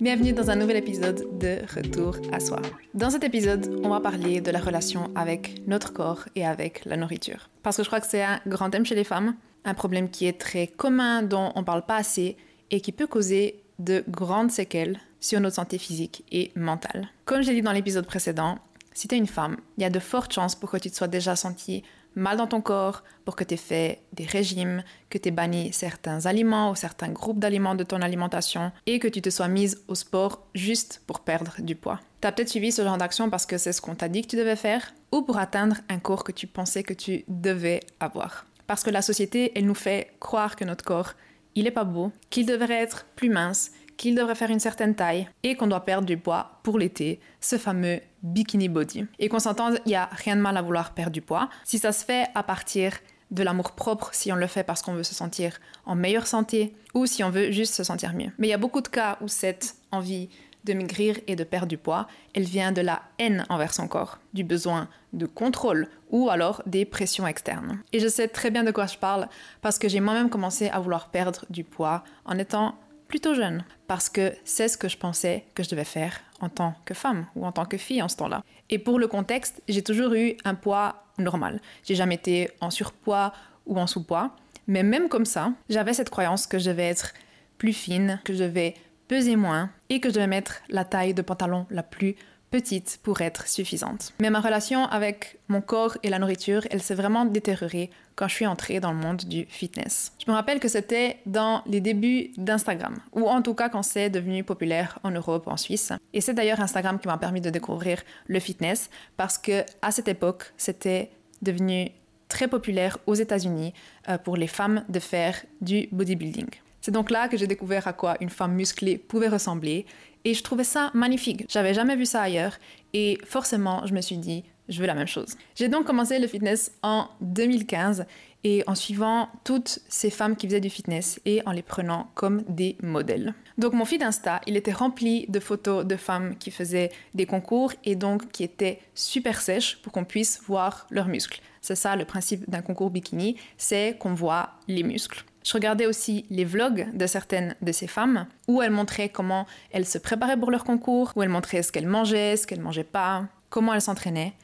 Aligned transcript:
Bienvenue 0.00 0.32
dans 0.32 0.50
un 0.50 0.56
nouvel 0.56 0.78
épisode 0.78 1.38
de 1.38 1.58
Retour 1.72 2.16
à 2.32 2.40
soi. 2.40 2.60
Dans 2.94 3.10
cet 3.10 3.22
épisode, 3.22 3.80
on 3.84 3.90
va 3.90 4.00
parler 4.00 4.40
de 4.40 4.50
la 4.50 4.58
relation 4.58 5.12
avec 5.14 5.62
notre 5.68 5.92
corps 5.92 6.24
et 6.34 6.44
avec 6.44 6.84
la 6.84 6.96
nourriture. 6.96 7.48
Parce 7.62 7.76
que 7.76 7.84
je 7.84 7.88
crois 7.88 8.00
que 8.00 8.08
c'est 8.08 8.24
un 8.24 8.40
grand 8.48 8.70
thème 8.70 8.84
chez 8.84 8.96
les 8.96 9.04
femmes, 9.04 9.36
un 9.64 9.74
problème 9.74 10.10
qui 10.10 10.26
est 10.26 10.40
très 10.40 10.66
commun, 10.66 11.22
dont 11.22 11.52
on 11.54 11.60
ne 11.60 11.64
parle 11.64 11.86
pas 11.86 11.96
assez 11.96 12.36
et 12.72 12.80
qui 12.80 12.90
peut 12.90 13.06
causer 13.06 13.62
de 13.78 14.02
grandes 14.08 14.50
séquelles 14.50 14.98
sur 15.20 15.38
notre 15.38 15.54
santé 15.56 15.78
physique 15.78 16.24
et 16.32 16.50
mentale. 16.56 17.08
Comme 17.24 17.42
j'ai 17.42 17.54
dit 17.54 17.62
dans 17.62 17.70
l'épisode 17.70 18.06
précédent, 18.06 18.58
si 18.94 19.06
tu 19.06 19.14
es 19.14 19.18
une 19.18 19.28
femme, 19.28 19.58
il 19.78 19.82
y 19.82 19.86
a 19.86 19.90
de 19.90 20.00
fortes 20.00 20.32
chances 20.32 20.56
pour 20.56 20.72
que 20.72 20.76
tu 20.76 20.90
te 20.90 20.96
sois 20.96 21.06
déjà 21.06 21.36
sentie 21.36 21.84
mal 22.14 22.36
dans 22.36 22.46
ton 22.46 22.60
corps, 22.60 23.02
pour 23.24 23.36
que 23.36 23.44
tu 23.44 23.54
aies 23.54 23.58
fait 23.58 24.02
des 24.12 24.24
régimes, 24.24 24.82
que 25.08 25.18
tu 25.18 25.28
aies 25.28 25.32
banni 25.32 25.72
certains 25.72 26.26
aliments 26.26 26.70
ou 26.70 26.74
certains 26.74 27.10
groupes 27.10 27.38
d'aliments 27.38 27.74
de 27.74 27.84
ton 27.84 28.02
alimentation 28.02 28.72
et 28.86 28.98
que 28.98 29.08
tu 29.08 29.22
te 29.22 29.30
sois 29.30 29.48
mise 29.48 29.82
au 29.88 29.94
sport 29.94 30.46
juste 30.54 31.02
pour 31.06 31.20
perdre 31.20 31.54
du 31.58 31.74
poids. 31.74 32.00
Tu 32.20 32.28
as 32.28 32.32
peut-être 32.32 32.48
suivi 32.48 32.72
ce 32.72 32.82
genre 32.82 32.98
d'action 32.98 33.30
parce 33.30 33.46
que 33.46 33.58
c'est 33.58 33.72
ce 33.72 33.80
qu'on 33.80 33.94
t'a 33.94 34.08
dit 34.08 34.22
que 34.22 34.28
tu 34.28 34.36
devais 34.36 34.56
faire 34.56 34.92
ou 35.12 35.22
pour 35.22 35.38
atteindre 35.38 35.76
un 35.88 35.98
corps 35.98 36.24
que 36.24 36.32
tu 36.32 36.46
pensais 36.46 36.82
que 36.82 36.94
tu 36.94 37.24
devais 37.28 37.80
avoir. 37.98 38.46
Parce 38.66 38.82
que 38.82 38.90
la 38.90 39.02
société, 39.02 39.52
elle 39.54 39.66
nous 39.66 39.74
fait 39.74 40.12
croire 40.20 40.56
que 40.56 40.64
notre 40.64 40.84
corps, 40.84 41.14
il 41.54 41.66
est 41.66 41.72
pas 41.72 41.84
beau, 41.84 42.12
qu'il 42.30 42.46
devrait 42.46 42.82
être 42.82 43.06
plus 43.16 43.28
mince, 43.28 43.72
qu'il 43.96 44.14
devrait 44.14 44.34
faire 44.34 44.50
une 44.50 44.60
certaine 44.60 44.94
taille 44.94 45.28
et 45.42 45.56
qu'on 45.56 45.66
doit 45.66 45.84
perdre 45.84 46.06
du 46.06 46.16
poids 46.16 46.60
pour 46.62 46.78
l'été, 46.78 47.20
ce 47.40 47.58
fameux 47.58 48.00
bikini 48.22 48.68
body. 48.68 49.06
Et 49.18 49.28
qu'on 49.28 49.38
s'entende, 49.38 49.80
il 49.86 49.90
n'y 49.90 49.96
a 49.96 50.08
rien 50.12 50.36
de 50.36 50.40
mal 50.40 50.56
à 50.56 50.62
vouloir 50.62 50.92
perdre 50.92 51.12
du 51.12 51.22
poids. 51.22 51.48
Si 51.64 51.78
ça 51.78 51.92
se 51.92 52.04
fait 52.04 52.28
à 52.34 52.42
partir 52.42 52.92
de 53.30 53.42
l'amour 53.42 53.72
propre, 53.72 54.10
si 54.12 54.32
on 54.32 54.36
le 54.36 54.46
fait 54.46 54.64
parce 54.64 54.82
qu'on 54.82 54.94
veut 54.94 55.02
se 55.02 55.14
sentir 55.14 55.58
en 55.86 55.94
meilleure 55.94 56.26
santé 56.26 56.74
ou 56.94 57.06
si 57.06 57.22
on 57.22 57.30
veut 57.30 57.52
juste 57.52 57.74
se 57.74 57.84
sentir 57.84 58.12
mieux. 58.12 58.30
Mais 58.38 58.48
il 58.48 58.50
y 58.50 58.54
a 58.54 58.58
beaucoup 58.58 58.80
de 58.80 58.88
cas 58.88 59.18
où 59.20 59.28
cette 59.28 59.76
envie 59.92 60.28
de 60.64 60.74
maigrir 60.74 61.18
et 61.26 61.36
de 61.36 61.44
perdre 61.44 61.68
du 61.68 61.78
poids, 61.78 62.06
elle 62.34 62.44
vient 62.44 62.72
de 62.72 62.82
la 62.82 63.02
haine 63.18 63.46
envers 63.48 63.72
son 63.72 63.88
corps, 63.88 64.18
du 64.34 64.44
besoin 64.44 64.88
de 65.12 65.26
contrôle 65.26 65.88
ou 66.10 66.28
alors 66.28 66.62
des 66.66 66.84
pressions 66.84 67.26
externes. 67.26 67.80
Et 67.92 68.00
je 68.00 68.08
sais 68.08 68.28
très 68.28 68.50
bien 68.50 68.64
de 68.64 68.70
quoi 68.70 68.86
je 68.86 68.98
parle 68.98 69.28
parce 69.62 69.78
que 69.78 69.88
j'ai 69.88 70.00
moi-même 70.00 70.28
commencé 70.28 70.68
à 70.68 70.78
vouloir 70.80 71.08
perdre 71.08 71.46
du 71.48 71.64
poids 71.64 72.04
en 72.24 72.36
étant 72.36 72.74
plutôt 73.10 73.34
jeune, 73.34 73.64
parce 73.88 74.08
que 74.08 74.32
c'est 74.44 74.68
ce 74.68 74.78
que 74.78 74.88
je 74.88 74.96
pensais 74.96 75.44
que 75.54 75.64
je 75.64 75.68
devais 75.68 75.84
faire 75.84 76.20
en 76.40 76.48
tant 76.48 76.74
que 76.84 76.94
femme 76.94 77.26
ou 77.34 77.44
en 77.44 77.50
tant 77.50 77.64
que 77.64 77.76
fille 77.76 78.00
en 78.00 78.08
ce 78.08 78.16
temps-là. 78.16 78.44
Et 78.70 78.78
pour 78.78 79.00
le 79.00 79.08
contexte, 79.08 79.62
j'ai 79.68 79.82
toujours 79.82 80.14
eu 80.14 80.36
un 80.44 80.54
poids 80.54 81.02
normal. 81.18 81.60
J'ai 81.84 81.96
jamais 81.96 82.14
été 82.14 82.50
en 82.60 82.70
surpoids 82.70 83.32
ou 83.66 83.80
en 83.80 83.88
sous-poids, 83.88 84.36
mais 84.68 84.84
même 84.84 85.08
comme 85.08 85.24
ça, 85.24 85.52
j'avais 85.68 85.92
cette 85.92 86.08
croyance 86.08 86.46
que 86.46 86.60
je 86.60 86.70
devais 86.70 86.88
être 86.88 87.12
plus 87.58 87.72
fine, 87.72 88.20
que 88.24 88.32
je 88.32 88.44
devais 88.44 88.74
peser 89.08 89.34
moins 89.34 89.70
et 89.88 89.98
que 89.98 90.08
je 90.08 90.14
devais 90.14 90.28
mettre 90.28 90.62
la 90.68 90.84
taille 90.84 91.12
de 91.12 91.22
pantalon 91.22 91.66
la 91.68 91.82
plus 91.82 92.14
petite 92.50 92.98
pour 93.02 93.20
être 93.20 93.46
suffisante. 93.48 94.12
Mais 94.20 94.30
ma 94.30 94.40
relation 94.40 94.84
avec 94.86 95.38
mon 95.48 95.60
corps 95.60 95.96
et 96.02 96.10
la 96.10 96.18
nourriture, 96.18 96.66
elle 96.70 96.82
s'est 96.82 96.94
vraiment 96.94 97.24
détériorée 97.24 97.90
quand 98.16 98.28
je 98.28 98.34
suis 98.34 98.46
entrée 98.46 98.80
dans 98.80 98.92
le 98.92 98.98
monde 98.98 99.24
du 99.24 99.46
fitness. 99.48 100.12
Je 100.24 100.30
me 100.30 100.36
rappelle 100.36 100.60
que 100.60 100.68
c'était 100.68 101.18
dans 101.26 101.62
les 101.66 101.80
débuts 101.80 102.32
d'Instagram, 102.36 102.96
ou 103.12 103.28
en 103.28 103.40
tout 103.40 103.54
cas 103.54 103.68
quand 103.68 103.82
c'est 103.82 104.10
devenu 104.10 104.44
populaire 104.44 104.98
en 105.04 105.10
Europe, 105.10 105.46
en 105.46 105.56
Suisse. 105.56 105.92
Et 106.12 106.20
c'est 106.20 106.34
d'ailleurs 106.34 106.60
Instagram 106.60 106.98
qui 106.98 107.08
m'a 107.08 107.18
permis 107.18 107.40
de 107.40 107.50
découvrir 107.50 108.02
le 108.26 108.40
fitness, 108.40 108.90
parce 109.16 109.38
que 109.38 109.64
à 109.80 109.90
cette 109.90 110.08
époque, 110.08 110.52
c'était 110.56 111.10
devenu 111.40 111.90
très 112.28 112.48
populaire 112.48 112.98
aux 113.06 113.14
États-Unis 113.14 113.72
euh, 114.08 114.18
pour 114.18 114.36
les 114.36 114.46
femmes 114.46 114.84
de 114.88 115.00
faire 115.00 115.42
du 115.60 115.88
bodybuilding. 115.92 116.48
C'est 116.80 116.92
donc 116.92 117.10
là 117.10 117.28
que 117.28 117.36
j'ai 117.36 117.46
découvert 117.46 117.86
à 117.86 117.92
quoi 117.92 118.16
une 118.20 118.30
femme 118.30 118.54
musclée 118.54 118.96
pouvait 118.96 119.28
ressembler 119.28 119.84
et 120.24 120.34
je 120.34 120.42
trouvais 120.42 120.64
ça 120.64 120.90
magnifique. 120.94 121.44
J'avais 121.48 121.74
jamais 121.74 121.96
vu 121.96 122.06
ça 122.06 122.22
ailleurs 122.22 122.58
et 122.92 123.18
forcément, 123.24 123.86
je 123.86 123.94
me 123.94 124.00
suis 124.00 124.16
dit, 124.16 124.44
je 124.68 124.80
veux 124.80 124.86
la 124.86 124.94
même 124.94 125.06
chose. 125.06 125.36
J'ai 125.54 125.68
donc 125.68 125.84
commencé 125.84 126.18
le 126.18 126.26
fitness 126.26 126.72
en 126.82 127.08
2015 127.20 128.06
et 128.44 128.62
en 128.66 128.74
suivant 128.74 129.28
toutes 129.44 129.80
ces 129.88 130.10
femmes 130.10 130.36
qui 130.36 130.46
faisaient 130.46 130.60
du 130.60 130.70
fitness 130.70 131.20
et 131.26 131.42
en 131.44 131.52
les 131.52 131.62
prenant 131.62 132.10
comme 132.14 132.42
des 132.48 132.76
modèles. 132.82 133.34
Donc 133.58 133.74
mon 133.74 133.84
feed 133.84 134.02
Insta, 134.02 134.40
il 134.46 134.56
était 134.56 134.72
rempli 134.72 135.26
de 135.28 135.40
photos 135.40 135.84
de 135.84 135.96
femmes 135.96 136.36
qui 136.38 136.50
faisaient 136.50 136.90
des 137.14 137.26
concours 137.26 137.72
et 137.84 137.96
donc 137.96 138.30
qui 138.32 138.44
étaient 138.44 138.80
super 138.94 139.40
sèches 139.40 139.82
pour 139.82 139.92
qu'on 139.92 140.04
puisse 140.04 140.40
voir 140.46 140.86
leurs 140.90 141.08
muscles. 141.08 141.40
C'est 141.60 141.74
ça 141.74 141.96
le 141.96 142.06
principe 142.06 142.48
d'un 142.48 142.62
concours 142.62 142.90
bikini, 142.90 143.36
c'est 143.58 143.96
qu'on 143.98 144.14
voit 144.14 144.50
les 144.66 144.82
muscles. 144.82 145.24
Je 145.42 145.52
regardais 145.54 145.86
aussi 145.86 146.26
les 146.30 146.44
vlogs 146.44 146.88
de 146.94 147.06
certaines 147.06 147.56
de 147.62 147.72
ces 147.72 147.86
femmes 147.86 148.26
où 148.46 148.60
elles 148.62 148.70
montraient 148.70 149.08
comment 149.08 149.46
elles 149.70 149.86
se 149.86 149.98
préparaient 149.98 150.38
pour 150.38 150.50
leur 150.50 150.64
concours, 150.64 151.12
où 151.16 151.22
elles 151.22 151.28
montraient 151.28 151.62
ce 151.62 151.72
qu'elles 151.72 151.86
mangeaient, 151.86 152.36
ce 152.36 152.46
qu'elles 152.46 152.60
mangeaient 152.60 152.84
pas, 152.84 153.26
comment 153.48 153.72
elles 153.72 153.80
s'entraînaient. 153.80 154.34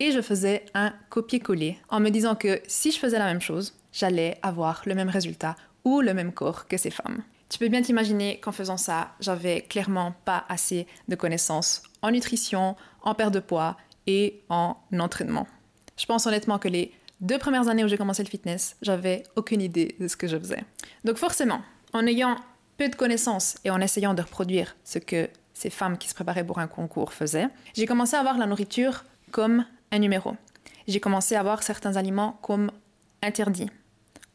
Et 0.00 0.12
je 0.12 0.20
faisais 0.20 0.64
un 0.74 0.92
copier-coller 1.10 1.78
en 1.88 2.00
me 2.00 2.10
disant 2.10 2.34
que 2.34 2.60
si 2.66 2.90
je 2.90 2.98
faisais 2.98 3.18
la 3.18 3.26
même 3.26 3.40
chose, 3.40 3.74
j'allais 3.92 4.38
avoir 4.42 4.82
le 4.86 4.94
même 4.94 5.08
résultat 5.08 5.56
ou 5.84 6.00
le 6.00 6.14
même 6.14 6.32
corps 6.32 6.66
que 6.66 6.76
ces 6.76 6.90
femmes. 6.90 7.22
Tu 7.48 7.58
peux 7.58 7.68
bien 7.68 7.82
t'imaginer 7.82 8.40
qu'en 8.40 8.52
faisant 8.52 8.76
ça, 8.76 9.12
j'avais 9.20 9.62
clairement 9.62 10.14
pas 10.24 10.44
assez 10.48 10.86
de 11.08 11.14
connaissances 11.14 11.82
en 12.02 12.10
nutrition, 12.10 12.76
en 13.02 13.14
perte 13.14 13.32
de 13.32 13.40
poids 13.40 13.76
et 14.06 14.42
en 14.48 14.76
entraînement. 14.98 15.46
Je 15.96 16.06
pense 16.06 16.26
honnêtement 16.26 16.58
que 16.58 16.68
les 16.68 16.92
deux 17.20 17.38
premières 17.38 17.68
années 17.68 17.84
où 17.84 17.88
j'ai 17.88 17.96
commencé 17.96 18.22
le 18.22 18.28
fitness, 18.28 18.76
j'avais 18.82 19.22
aucune 19.36 19.62
idée 19.62 19.96
de 19.98 20.08
ce 20.08 20.16
que 20.16 20.26
je 20.26 20.38
faisais. 20.38 20.64
Donc 21.04 21.16
forcément, 21.16 21.60
en 21.92 22.06
ayant 22.06 22.36
peu 22.76 22.88
de 22.88 22.94
connaissances 22.94 23.56
et 23.64 23.70
en 23.70 23.80
essayant 23.80 24.14
de 24.14 24.22
reproduire 24.22 24.76
ce 24.84 24.98
que 24.98 25.28
ces 25.54 25.70
femmes 25.70 25.96
qui 25.96 26.08
se 26.08 26.14
préparaient 26.14 26.44
pour 26.44 26.58
un 26.58 26.66
concours 26.66 27.12
faisaient, 27.12 27.48
j'ai 27.74 27.86
commencé 27.86 28.16
à 28.16 28.22
voir 28.22 28.36
la 28.36 28.46
nourriture 28.46 29.04
comme 29.30 29.64
un 29.90 29.98
numéro. 29.98 30.36
J'ai 30.86 31.00
commencé 31.00 31.34
à 31.34 31.42
voir 31.42 31.62
certains 31.62 31.96
aliments 31.96 32.38
comme 32.42 32.70
interdits, 33.22 33.70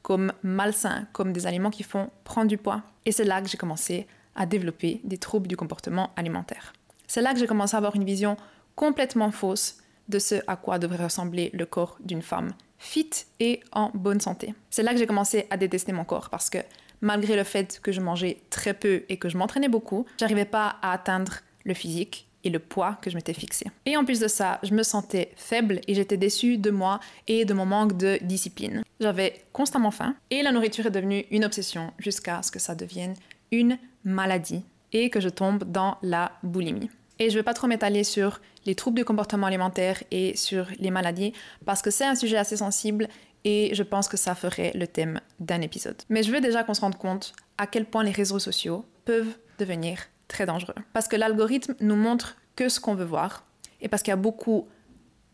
comme 0.01 0.33
malsains, 0.41 1.07
comme 1.13 1.33
des 1.33 1.45
aliments 1.45 1.69
qui 1.69 1.83
font 1.83 2.09
prendre 2.23 2.47
du 2.47 2.57
poids. 2.57 2.81
Et 3.05 3.11
c'est 3.11 3.23
là 3.23 3.41
que 3.41 3.47
j'ai 3.47 3.57
commencé 3.57 4.07
à 4.35 4.45
développer 4.45 5.01
des 5.03 5.17
troubles 5.17 5.47
du 5.47 5.55
comportement 5.55 6.11
alimentaire. 6.15 6.73
C'est 7.07 7.21
là 7.21 7.33
que 7.33 7.39
j'ai 7.39 7.47
commencé 7.47 7.75
à 7.75 7.77
avoir 7.77 7.95
une 7.95 8.05
vision 8.05 8.37
complètement 8.75 9.31
fausse 9.31 9.77
de 10.09 10.17
ce 10.19 10.35
à 10.47 10.55
quoi 10.55 10.79
devrait 10.79 11.03
ressembler 11.03 11.51
le 11.53 11.65
corps 11.65 11.97
d'une 12.03 12.21
femme 12.21 12.53
fit 12.81 13.11
et 13.39 13.61
en 13.71 13.91
bonne 13.93 14.19
santé. 14.19 14.53
C'est 14.71 14.83
là 14.83 14.91
que 14.91 14.97
j'ai 14.97 15.05
commencé 15.05 15.45
à 15.51 15.57
détester 15.57 15.93
mon 15.93 16.03
corps 16.03 16.29
parce 16.29 16.49
que 16.49 16.57
malgré 16.99 17.35
le 17.35 17.43
fait 17.43 17.79
que 17.81 17.91
je 17.91 18.01
mangeais 18.01 18.39
très 18.49 18.73
peu 18.73 19.03
et 19.07 19.17
que 19.17 19.29
je 19.29 19.37
m'entraînais 19.37 19.69
beaucoup, 19.69 20.05
j'arrivais 20.19 20.45
pas 20.45 20.77
à 20.81 20.91
atteindre 20.91 21.39
le 21.63 21.75
physique 21.75 22.27
et 22.43 22.49
le 22.49 22.57
poids 22.57 22.97
que 23.01 23.11
je 23.11 23.15
m'étais 23.15 23.33
fixé. 23.33 23.67
Et 23.85 23.95
en 23.97 24.03
plus 24.03 24.19
de 24.19 24.27
ça, 24.27 24.59
je 24.63 24.73
me 24.73 24.81
sentais 24.81 25.31
faible 25.35 25.79
et 25.87 25.93
j'étais 25.93 26.17
déçue 26.17 26.57
de 26.57 26.71
moi 26.71 26.99
et 27.27 27.45
de 27.45 27.53
mon 27.53 27.67
manque 27.67 27.97
de 27.97 28.17
discipline. 28.23 28.83
J'avais 28.99 29.45
constamment 29.53 29.91
faim 29.91 30.15
et 30.31 30.41
la 30.41 30.51
nourriture 30.51 30.87
est 30.87 30.91
devenue 30.91 31.25
une 31.29 31.45
obsession 31.45 31.93
jusqu'à 31.99 32.41
ce 32.41 32.49
que 32.49 32.59
ça 32.59 32.73
devienne 32.73 33.13
une 33.51 33.77
maladie 34.03 34.63
et 34.91 35.11
que 35.11 35.19
je 35.19 35.29
tombe 35.29 35.65
dans 35.65 35.97
la 36.01 36.31
boulimie. 36.41 36.89
Et 37.21 37.29
je 37.29 37.35
ne 37.35 37.41
vais 37.41 37.43
pas 37.43 37.53
trop 37.53 37.67
m'étaler 37.67 38.03
sur 38.03 38.41
les 38.65 38.73
troubles 38.73 38.97
du 38.97 39.05
comportement 39.05 39.45
alimentaire 39.45 40.03
et 40.09 40.35
sur 40.35 40.65
les 40.79 40.89
maladies 40.89 41.33
parce 41.65 41.83
que 41.83 41.91
c'est 41.91 42.03
un 42.03 42.15
sujet 42.15 42.37
assez 42.37 42.57
sensible 42.57 43.07
et 43.43 43.75
je 43.75 43.83
pense 43.83 44.07
que 44.07 44.17
ça 44.17 44.33
ferait 44.33 44.71
le 44.73 44.87
thème 44.87 45.21
d'un 45.39 45.61
épisode. 45.61 46.01
Mais 46.09 46.23
je 46.23 46.31
veux 46.31 46.41
déjà 46.41 46.63
qu'on 46.63 46.73
se 46.73 46.81
rende 46.81 46.97
compte 46.97 47.33
à 47.59 47.67
quel 47.67 47.85
point 47.85 48.03
les 48.03 48.09
réseaux 48.09 48.39
sociaux 48.39 48.85
peuvent 49.05 49.37
devenir 49.59 49.99
très 50.27 50.47
dangereux. 50.47 50.73
Parce 50.93 51.07
que 51.07 51.15
l'algorithme 51.15 51.75
nous 51.79 51.95
montre 51.95 52.37
que 52.55 52.69
ce 52.69 52.79
qu'on 52.79 52.95
veut 52.95 53.05
voir 53.05 53.45
et 53.81 53.87
parce 53.87 54.01
qu'il 54.01 54.09
y 54.09 54.13
a 54.13 54.17
beaucoup 54.17 54.67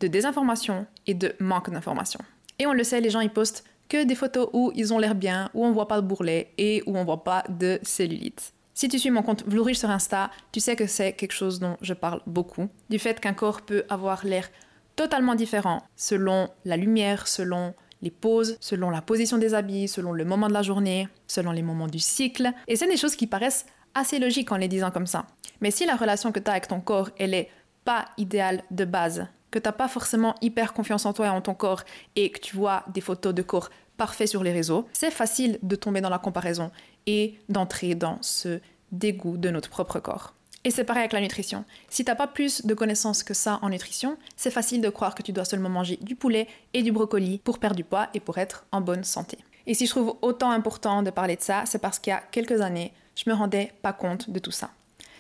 de 0.01 0.07
désinformation 0.07 0.87
et 1.05 1.13
de 1.13 1.35
manque 1.39 1.69
d'information. 1.69 2.19
Et 2.59 2.67
on 2.67 2.73
le 2.73 2.83
sait, 2.83 2.99
les 2.99 3.11
gens 3.11 3.21
ils 3.21 3.31
postent 3.31 3.63
que 3.87 4.03
des 4.03 4.15
photos 4.15 4.49
où 4.51 4.73
ils 4.75 4.93
ont 4.93 4.99
l'air 4.99 5.15
bien, 5.15 5.49
où 5.53 5.65
on 5.65 5.71
voit 5.71 5.87
pas 5.87 6.01
de 6.01 6.05
bourrelet 6.05 6.51
et 6.57 6.83
où 6.85 6.97
on 6.97 7.05
voit 7.05 7.23
pas 7.23 7.45
de 7.47 7.79
cellulite. 7.81 8.51
Si 8.79 8.89
tu 8.89 8.99
suis 8.99 9.09
mon 9.09 9.23
compte 9.23 9.43
Vlourige 9.47 9.79
sur 9.79 9.89
Insta, 9.89 10.29
tu 10.51 10.59
sais 10.59 10.75
que 10.75 10.85
c'est 10.85 11.13
quelque 11.13 11.31
chose 11.31 11.59
dont 11.59 11.77
je 11.81 11.95
parle 11.95 12.21
beaucoup. 12.27 12.69
Du 12.91 12.99
fait 12.99 13.19
qu'un 13.19 13.33
corps 13.33 13.61
peut 13.61 13.85
avoir 13.89 14.23
l'air 14.23 14.51
totalement 14.95 15.33
différent 15.33 15.81
selon 15.95 16.49
la 16.63 16.77
lumière, 16.77 17.27
selon 17.27 17.73
les 18.03 18.11
poses, 18.11 18.55
selon 18.59 18.91
la 18.91 19.01
position 19.01 19.39
des 19.39 19.55
habits, 19.55 19.87
selon 19.87 20.13
le 20.13 20.25
moment 20.25 20.47
de 20.47 20.53
la 20.53 20.61
journée, 20.61 21.09
selon 21.25 21.53
les 21.53 21.63
moments 21.63 21.87
du 21.87 21.97
cycle. 21.97 22.53
Et 22.67 22.75
c'est 22.75 22.85
des 22.85 22.97
choses 22.97 23.15
qui 23.15 23.25
paraissent 23.25 23.65
assez 23.95 24.19
logiques 24.19 24.51
en 24.51 24.57
les 24.57 24.67
disant 24.67 24.91
comme 24.91 25.07
ça. 25.07 25.25
Mais 25.59 25.71
si 25.71 25.87
la 25.87 25.95
relation 25.95 26.31
que 26.31 26.39
tu 26.39 26.47
as 26.47 26.51
avec 26.51 26.67
ton 26.67 26.79
corps, 26.79 27.09
elle 27.17 27.33
est 27.33 27.49
pas 27.83 28.05
idéale 28.19 28.61
de 28.69 28.85
base, 28.85 29.25
que 29.49 29.57
tu 29.57 29.67
n'as 29.67 29.71
pas 29.71 29.87
forcément 29.87 30.35
hyper 30.43 30.73
confiance 30.73 31.07
en 31.07 31.13
toi 31.13 31.25
et 31.25 31.29
en 31.29 31.41
ton 31.41 31.55
corps, 31.55 31.81
et 32.15 32.29
que 32.31 32.41
tu 32.41 32.55
vois 32.55 32.83
des 32.93 33.01
photos 33.01 33.33
de 33.33 33.41
corps 33.41 33.71
parfaits 33.97 34.27
sur 34.27 34.43
les 34.43 34.51
réseaux, 34.51 34.87
c'est 34.93 35.11
facile 35.11 35.59
de 35.63 35.75
tomber 35.75 36.01
dans 36.01 36.09
la 36.09 36.19
comparaison 36.19 36.71
et 37.05 37.39
d'entrer 37.49 37.95
dans 37.95 38.19
ce 38.21 38.59
dégoût 38.91 39.37
de 39.37 39.49
notre 39.49 39.69
propre 39.69 39.99
corps. 39.99 40.33
Et 40.63 40.71
c'est 40.71 40.83
pareil 40.83 41.01
avec 41.01 41.13
la 41.13 41.21
nutrition. 41.21 41.63
Si 41.89 42.03
t'as 42.03 42.15
pas 42.15 42.27
plus 42.27 42.65
de 42.65 42.73
connaissances 42.73 43.23
que 43.23 43.33
ça 43.33 43.59
en 43.61 43.69
nutrition, 43.69 44.17
c'est 44.35 44.51
facile 44.51 44.81
de 44.81 44.89
croire 44.89 45.15
que 45.15 45.23
tu 45.23 45.31
dois 45.31 45.45
seulement 45.45 45.69
manger 45.69 45.97
du 46.01 46.15
poulet 46.15 46.47
et 46.73 46.83
du 46.83 46.91
brocoli 46.91 47.39
pour 47.39 47.59
perdre 47.59 47.77
du 47.77 47.83
poids 47.83 48.09
et 48.13 48.19
pour 48.19 48.37
être 48.37 48.65
en 48.71 48.81
bonne 48.81 49.03
santé. 49.03 49.37
Et 49.65 49.73
si 49.73 49.85
je 49.85 49.91
trouve 49.91 50.17
autant 50.21 50.51
important 50.51 51.03
de 51.03 51.09
parler 51.09 51.35
de 51.35 51.41
ça, 51.41 51.63
c'est 51.65 51.79
parce 51.79 51.99
qu'il 51.99 52.11
y 52.11 52.13
a 52.15 52.23
quelques 52.31 52.61
années, 52.61 52.91
je 53.15 53.29
me 53.29 53.35
rendais 53.35 53.71
pas 53.81 53.93
compte 53.93 54.29
de 54.29 54.39
tout 54.39 54.51
ça. 54.51 54.71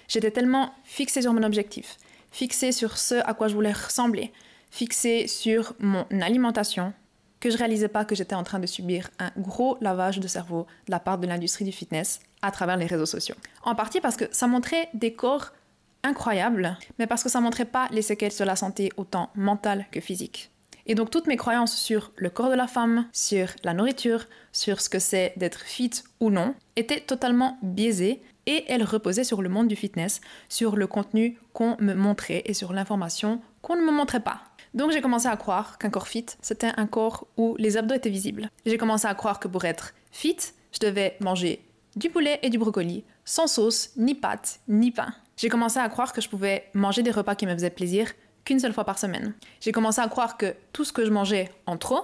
J'étais 0.07 0.31
tellement 0.31 0.73
fixée 0.83 1.21
sur 1.21 1.33
mon 1.33 1.43
objectif, 1.43 1.97
fixée 2.31 2.71
sur 2.71 2.97
ce 2.97 3.15
à 3.15 3.33
quoi 3.33 3.47
je 3.47 3.55
voulais 3.55 3.73
ressembler, 3.73 4.31
fixée 4.71 5.27
sur 5.27 5.73
mon 5.79 6.05
alimentation, 6.21 6.93
que 7.39 7.49
je 7.49 7.57
réalisais 7.57 7.87
pas 7.87 8.05
que 8.05 8.15
j'étais 8.15 8.35
en 8.35 8.43
train 8.43 8.59
de 8.59 8.67
subir 8.67 9.09
un 9.19 9.31
gros 9.37 9.77
lavage 9.81 10.19
de 10.19 10.27
cerveau 10.27 10.65
de 10.85 10.91
la 10.91 10.99
part 10.99 11.17
de 11.17 11.27
l'industrie 11.27 11.65
du 11.65 11.71
fitness 11.71 12.19
à 12.41 12.51
travers 12.51 12.77
les 12.77 12.85
réseaux 12.85 13.05
sociaux. 13.05 13.35
En 13.63 13.75
partie 13.75 14.01
parce 14.01 14.17
que 14.17 14.25
ça 14.31 14.47
montrait 14.47 14.89
des 14.93 15.13
corps 15.13 15.53
incroyables, 16.03 16.77
mais 16.99 17.07
parce 17.07 17.23
que 17.23 17.29
ça 17.29 17.41
montrait 17.41 17.65
pas 17.65 17.87
les 17.91 18.01
séquelles 18.01 18.31
sur 18.31 18.45
la 18.45 18.55
santé 18.55 18.91
autant 18.97 19.29
mentale 19.35 19.85
que 19.91 19.99
physique. 19.99 20.51
Et 20.85 20.95
donc 20.95 21.09
toutes 21.09 21.27
mes 21.27 21.35
croyances 21.35 21.75
sur 21.75 22.11
le 22.15 22.29
corps 22.29 22.49
de 22.49 22.55
la 22.55 22.67
femme, 22.67 23.07
sur 23.11 23.49
la 23.63 23.73
nourriture, 23.73 24.25
sur 24.53 24.79
ce 24.79 24.89
que 24.89 24.99
c'est 24.99 25.33
d'être 25.35 25.59
fit 25.59 25.91
ou 26.21 26.29
non, 26.29 26.55
étaient 26.77 27.01
totalement 27.01 27.57
biaisées 27.61 28.21
et 28.45 28.63
elles 28.69 28.83
reposaient 28.83 29.25
sur 29.25 29.41
le 29.41 29.49
monde 29.49 29.67
du 29.67 29.75
fitness, 29.75 30.21
sur 30.47 30.77
le 30.77 30.87
contenu 30.87 31.37
qu'on 31.51 31.75
me 31.79 31.93
montrait 31.93 32.43
et 32.45 32.53
sur 32.53 32.71
l'information 32.71 33.41
qu'on 33.61 33.75
ne 33.75 33.81
me 33.81 33.91
montrait 33.91 34.21
pas. 34.21 34.43
Donc 34.77 34.91
j'ai 34.91 35.01
commencé 35.01 35.27
à 35.27 35.35
croire 35.37 35.79
qu'un 35.79 35.89
corps 35.89 36.07
fit, 36.07 36.27
c'était 36.39 36.71
un 36.77 36.85
corps 36.85 37.25
où 37.35 37.55
les 37.57 37.77
abdos 37.77 37.95
étaient 37.95 38.11
visibles. 38.11 38.51
J'ai 38.63 38.77
commencé 38.77 39.07
à 39.07 39.15
croire 39.15 39.39
que 39.39 39.47
pour 39.47 39.65
être 39.65 39.95
fit, 40.11 40.37
je 40.71 40.77
devais 40.77 41.17
manger 41.19 41.65
du 41.95 42.11
poulet 42.11 42.39
et 42.43 42.51
du 42.51 42.59
brocoli, 42.59 43.03
sans 43.25 43.47
sauce, 43.47 43.89
ni 43.97 44.13
pâtes, 44.13 44.59
ni 44.67 44.91
pain. 44.91 45.15
J'ai 45.35 45.49
commencé 45.49 45.79
à 45.79 45.89
croire 45.89 46.13
que 46.13 46.21
je 46.21 46.29
pouvais 46.29 46.69
manger 46.75 47.01
des 47.01 47.09
repas 47.09 47.33
qui 47.33 47.47
me 47.47 47.53
faisaient 47.53 47.71
plaisir 47.71 48.11
qu'une 48.45 48.59
seule 48.59 48.71
fois 48.71 48.85
par 48.85 48.99
semaine. 48.99 49.33
J'ai 49.61 49.71
commencé 49.71 49.99
à 49.99 50.07
croire 50.07 50.37
que 50.37 50.53
tout 50.73 50.85
ce 50.85 50.93
que 50.93 51.05
je 51.05 51.11
mangeais 51.11 51.49
en 51.65 51.77
trop, 51.77 52.03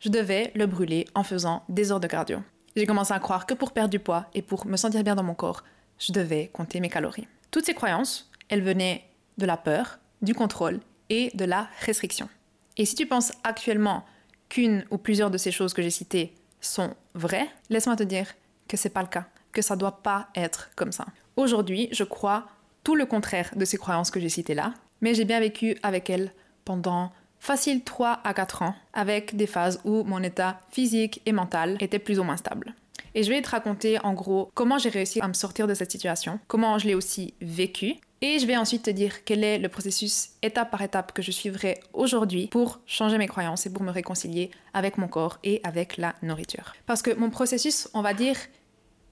je 0.00 0.08
devais 0.08 0.50
le 0.56 0.66
brûler 0.66 1.06
en 1.14 1.22
faisant 1.22 1.62
des 1.68 1.92
heures 1.92 2.00
de 2.00 2.08
cardio. 2.08 2.40
J'ai 2.74 2.86
commencé 2.86 3.14
à 3.14 3.20
croire 3.20 3.46
que 3.46 3.54
pour 3.54 3.70
perdre 3.70 3.90
du 3.90 4.00
poids 4.00 4.26
et 4.34 4.42
pour 4.42 4.66
me 4.66 4.76
sentir 4.76 5.04
bien 5.04 5.14
dans 5.14 5.22
mon 5.22 5.34
corps, 5.34 5.62
je 6.00 6.10
devais 6.10 6.50
compter 6.52 6.80
mes 6.80 6.88
calories. 6.88 7.28
Toutes 7.52 7.66
ces 7.66 7.74
croyances, 7.74 8.32
elles 8.48 8.64
venaient 8.64 9.04
de 9.38 9.46
la 9.46 9.56
peur, 9.56 10.00
du 10.22 10.34
contrôle 10.34 10.80
et 11.10 11.30
de 11.34 11.44
la 11.44 11.68
restriction. 11.84 12.28
Et 12.76 12.86
si 12.86 12.94
tu 12.94 13.04
penses 13.04 13.32
actuellement 13.44 14.04
qu'une 14.48 14.84
ou 14.90 14.96
plusieurs 14.96 15.30
de 15.30 15.36
ces 15.36 15.52
choses 15.52 15.74
que 15.74 15.82
j'ai 15.82 15.90
citées 15.90 16.32
sont 16.60 16.94
vraies, 17.14 17.48
laisse-moi 17.68 17.96
te 17.96 18.02
dire 18.02 18.26
que 18.68 18.76
c'est 18.76 18.88
pas 18.88 19.02
le 19.02 19.08
cas, 19.08 19.26
que 19.52 19.60
ça 19.60 19.76
doit 19.76 20.02
pas 20.02 20.28
être 20.34 20.70
comme 20.76 20.92
ça. 20.92 21.06
Aujourd'hui, 21.36 21.88
je 21.92 22.04
crois 22.04 22.46
tout 22.84 22.94
le 22.94 23.06
contraire 23.06 23.50
de 23.56 23.64
ces 23.64 23.76
croyances 23.76 24.10
que 24.10 24.20
j'ai 24.20 24.28
citées 24.28 24.54
là, 24.54 24.72
mais 25.00 25.14
j'ai 25.14 25.24
bien 25.24 25.40
vécu 25.40 25.76
avec 25.82 26.08
elle 26.08 26.32
pendant 26.64 27.12
facile 27.38 27.82
3 27.82 28.20
à 28.22 28.34
4 28.34 28.62
ans, 28.62 28.74
avec 28.92 29.36
des 29.36 29.46
phases 29.46 29.80
où 29.84 30.04
mon 30.04 30.22
état 30.22 30.60
physique 30.70 31.20
et 31.26 31.32
mental 31.32 31.76
était 31.80 31.98
plus 31.98 32.18
ou 32.18 32.22
moins 32.22 32.36
stable. 32.36 32.74
Et 33.14 33.22
je 33.24 33.30
vais 33.30 33.42
te 33.42 33.50
raconter 33.50 33.98
en 34.04 34.12
gros 34.12 34.50
comment 34.54 34.78
j'ai 34.78 34.90
réussi 34.90 35.20
à 35.20 35.28
me 35.28 35.32
sortir 35.32 35.66
de 35.66 35.74
cette 35.74 35.90
situation, 35.90 36.38
comment 36.46 36.78
je 36.78 36.86
l'ai 36.86 36.94
aussi 36.94 37.34
vécu, 37.40 37.96
et 38.22 38.38
je 38.38 38.46
vais 38.46 38.56
ensuite 38.56 38.82
te 38.82 38.90
dire 38.90 39.24
quel 39.24 39.44
est 39.44 39.58
le 39.58 39.68
processus 39.68 40.30
étape 40.42 40.70
par 40.70 40.82
étape 40.82 41.12
que 41.12 41.22
je 41.22 41.30
suivrai 41.30 41.80
aujourd'hui 41.92 42.48
pour 42.48 42.80
changer 42.86 43.18
mes 43.18 43.26
croyances 43.26 43.66
et 43.66 43.72
pour 43.72 43.82
me 43.82 43.90
réconcilier 43.90 44.50
avec 44.74 44.98
mon 44.98 45.08
corps 45.08 45.38
et 45.42 45.60
avec 45.64 45.96
la 45.96 46.14
nourriture. 46.22 46.74
Parce 46.86 47.02
que 47.02 47.14
mon 47.14 47.30
processus, 47.30 47.88
on 47.94 48.02
va 48.02 48.12
dire, 48.12 48.36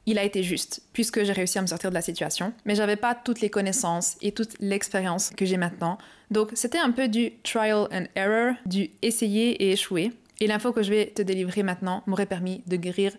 il 0.04 0.18
a 0.18 0.24
été 0.24 0.42
juste, 0.42 0.82
puisque 0.92 1.22
j'ai 1.22 1.32
réussi 1.32 1.58
à 1.58 1.62
me 1.62 1.66
sortir 1.66 1.90
de 1.90 1.94
la 1.94 2.02
situation. 2.02 2.52
Mais 2.64 2.74
j'avais 2.74 2.96
pas 2.96 3.14
toutes 3.14 3.40
les 3.40 3.50
connaissances 3.50 4.16
et 4.22 4.32
toute 4.32 4.56
l'expérience 4.60 5.30
que 5.30 5.44
j'ai 5.44 5.58
maintenant. 5.58 5.98
Donc 6.30 6.50
c'était 6.54 6.78
un 6.78 6.90
peu 6.90 7.08
du 7.08 7.32
trial 7.42 7.88
and 7.92 8.06
error, 8.14 8.54
du 8.64 8.90
essayer 9.02 9.50
et 9.62 9.72
échouer. 9.72 10.12
Et 10.40 10.46
l'info 10.46 10.72
que 10.72 10.82
je 10.82 10.90
vais 10.90 11.06
te 11.06 11.22
délivrer 11.22 11.62
maintenant 11.62 12.02
m'aurait 12.06 12.26
permis 12.26 12.62
de 12.66 12.76
guérir 12.76 13.12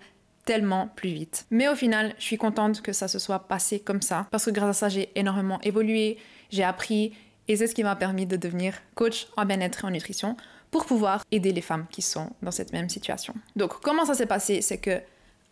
tellement 0.50 0.90
plus 0.96 1.12
vite. 1.12 1.46
Mais 1.52 1.68
au 1.68 1.76
final, 1.76 2.16
je 2.18 2.24
suis 2.24 2.40
contente 2.40 2.82
que 2.82 2.92
ça 2.92 3.08
se 3.08 3.20
soit 3.20 3.48
passé 3.48 3.80
comme 3.80 4.02
ça, 4.02 4.26
parce 4.32 4.46
que 4.46 4.50
grâce 4.50 4.70
à 4.70 4.74
ça, 4.74 4.90
j'ai 4.90 5.12
énormément 5.14 5.62
évolué, 5.62 6.18
j'ai 6.50 6.64
appris, 6.64 7.14
et 7.48 7.56
c'est 7.56 7.68
ce 7.68 7.76
qui 7.76 7.84
m'a 7.84 7.96
permis 7.96 8.26
de 8.26 8.36
devenir 8.36 8.74
coach 8.96 9.28
en 9.38 9.46
bien-être 9.46 9.84
et 9.84 9.88
en 9.88 9.92
nutrition 9.92 10.36
pour 10.72 10.88
pouvoir 10.88 11.24
aider 11.32 11.52
les 11.52 11.62
femmes 11.62 11.86
qui 11.92 12.02
sont 12.02 12.32
dans 12.42 12.50
cette 12.50 12.74
même 12.74 12.90
situation. 12.90 13.36
Donc 13.56 13.80
comment 13.82 14.06
ça 14.06 14.16
s'est 14.16 14.26
passé? 14.26 14.64
C'est 14.64 14.80
que 14.80 15.00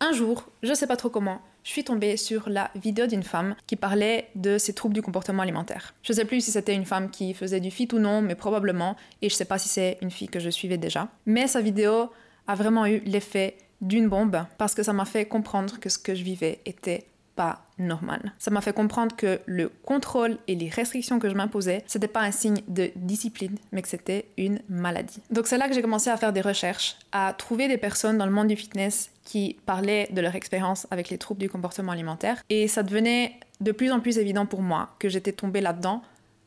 un 0.00 0.12
jour, 0.12 0.48
je 0.64 0.74
sais 0.74 0.88
pas 0.88 0.96
trop 0.96 1.10
comment, 1.10 1.42
je 1.62 1.70
suis 1.70 1.84
tombée 1.84 2.16
sur 2.16 2.48
la 2.48 2.72
vidéo 2.74 3.06
d'une 3.06 3.22
femme 3.22 3.54
qui 3.68 3.76
parlait 3.76 4.26
de 4.34 4.58
ses 4.58 4.72
troubles 4.72 4.94
du 4.94 5.02
comportement 5.02 5.44
alimentaire. 5.44 5.94
Je 6.02 6.12
sais 6.12 6.24
plus 6.24 6.40
si 6.40 6.50
c'était 6.50 6.74
une 6.74 6.86
femme 6.86 7.08
qui 7.10 7.34
faisait 7.34 7.60
du 7.60 7.70
fit 7.70 7.88
ou 7.92 8.00
non, 8.00 8.20
mais 8.20 8.34
probablement, 8.34 8.96
et 9.22 9.28
je 9.28 9.34
sais 9.36 9.44
pas 9.44 9.58
si 9.58 9.68
c'est 9.68 9.96
une 10.02 10.10
fille 10.10 10.28
que 10.28 10.40
je 10.40 10.50
suivais 10.50 10.76
déjà. 10.76 11.06
Mais 11.24 11.46
sa 11.46 11.60
vidéo 11.60 12.10
a 12.48 12.56
vraiment 12.56 12.84
eu 12.86 12.98
l'effet 13.04 13.58
d'une 13.80 14.08
bombe 14.08 14.44
parce 14.58 14.74
que 14.74 14.82
ça 14.82 14.92
m'a 14.92 15.04
fait 15.04 15.26
comprendre 15.26 15.78
que 15.80 15.88
ce 15.88 15.98
que 15.98 16.14
je 16.14 16.24
vivais 16.24 16.60
était 16.66 17.06
pas 17.38 17.62
normal. 17.78 18.32
Ça 18.38 18.50
m'a 18.50 18.60
fait 18.60 18.72
comprendre 18.72 19.14
que 19.14 19.38
le 19.46 19.68
contrôle 19.84 20.38
et 20.48 20.56
les 20.56 20.68
restrictions 20.68 21.20
que 21.20 21.28
je 21.28 21.36
m'imposais, 21.36 21.84
c'était 21.86 22.08
pas 22.08 22.22
un 22.22 22.32
signe 22.32 22.62
de 22.66 22.90
discipline, 22.96 23.56
mais 23.70 23.80
que 23.80 23.86
c'était 23.86 24.26
une 24.36 24.60
maladie. 24.68 25.22
Donc 25.30 25.46
c'est 25.46 25.56
là 25.56 25.68
que 25.68 25.74
j'ai 25.74 25.80
commencé 25.80 26.10
à 26.10 26.16
faire 26.16 26.32
des 26.32 26.40
recherches, 26.40 26.96
à 27.12 27.32
trouver 27.32 27.68
des 27.68 27.78
personnes 27.78 28.18
dans 28.18 28.26
le 28.26 28.32
monde 28.32 28.48
du 28.48 28.56
fitness 28.56 29.12
qui 29.22 29.56
parlaient 29.66 30.08
de 30.10 30.20
leur 30.20 30.34
expérience 30.34 30.88
avec 30.90 31.10
les 31.10 31.18
troubles 31.18 31.40
du 31.40 31.48
comportement 31.48 31.92
alimentaire 31.92 32.42
et 32.48 32.66
ça 32.66 32.82
devenait 32.82 33.34
de 33.60 33.70
plus 33.70 33.92
en 33.92 34.00
plus 34.00 34.18
évident 34.18 34.44
pour 34.44 34.60
moi 34.60 34.96
que 34.98 35.08
j'étais 35.08 35.32
tombée 35.32 35.60
là-dedans 35.60 36.02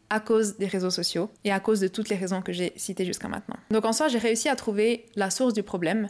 à 0.10 0.20
cause 0.20 0.58
des 0.58 0.68
réseaux 0.68 0.90
sociaux 0.90 1.30
et 1.46 1.54
à 1.54 1.62
cause 1.62 1.80
de 1.80 1.88
toutes 1.88 2.10
les 2.10 2.18
raisons 2.18 2.42
que 2.42 2.52
j'ai 2.52 2.74
citées 2.76 3.06
jusqu'à 3.06 3.30
maintenant. 3.30 3.56
Donc 3.70 3.86
en 3.86 3.94
soi, 3.94 4.10
j'ai 4.10 4.18
réussi 4.18 4.50
à 4.50 4.58
trouver 4.58 5.06
la 5.16 5.30
source 5.30 5.54
du 5.54 5.64
problème 5.64 6.10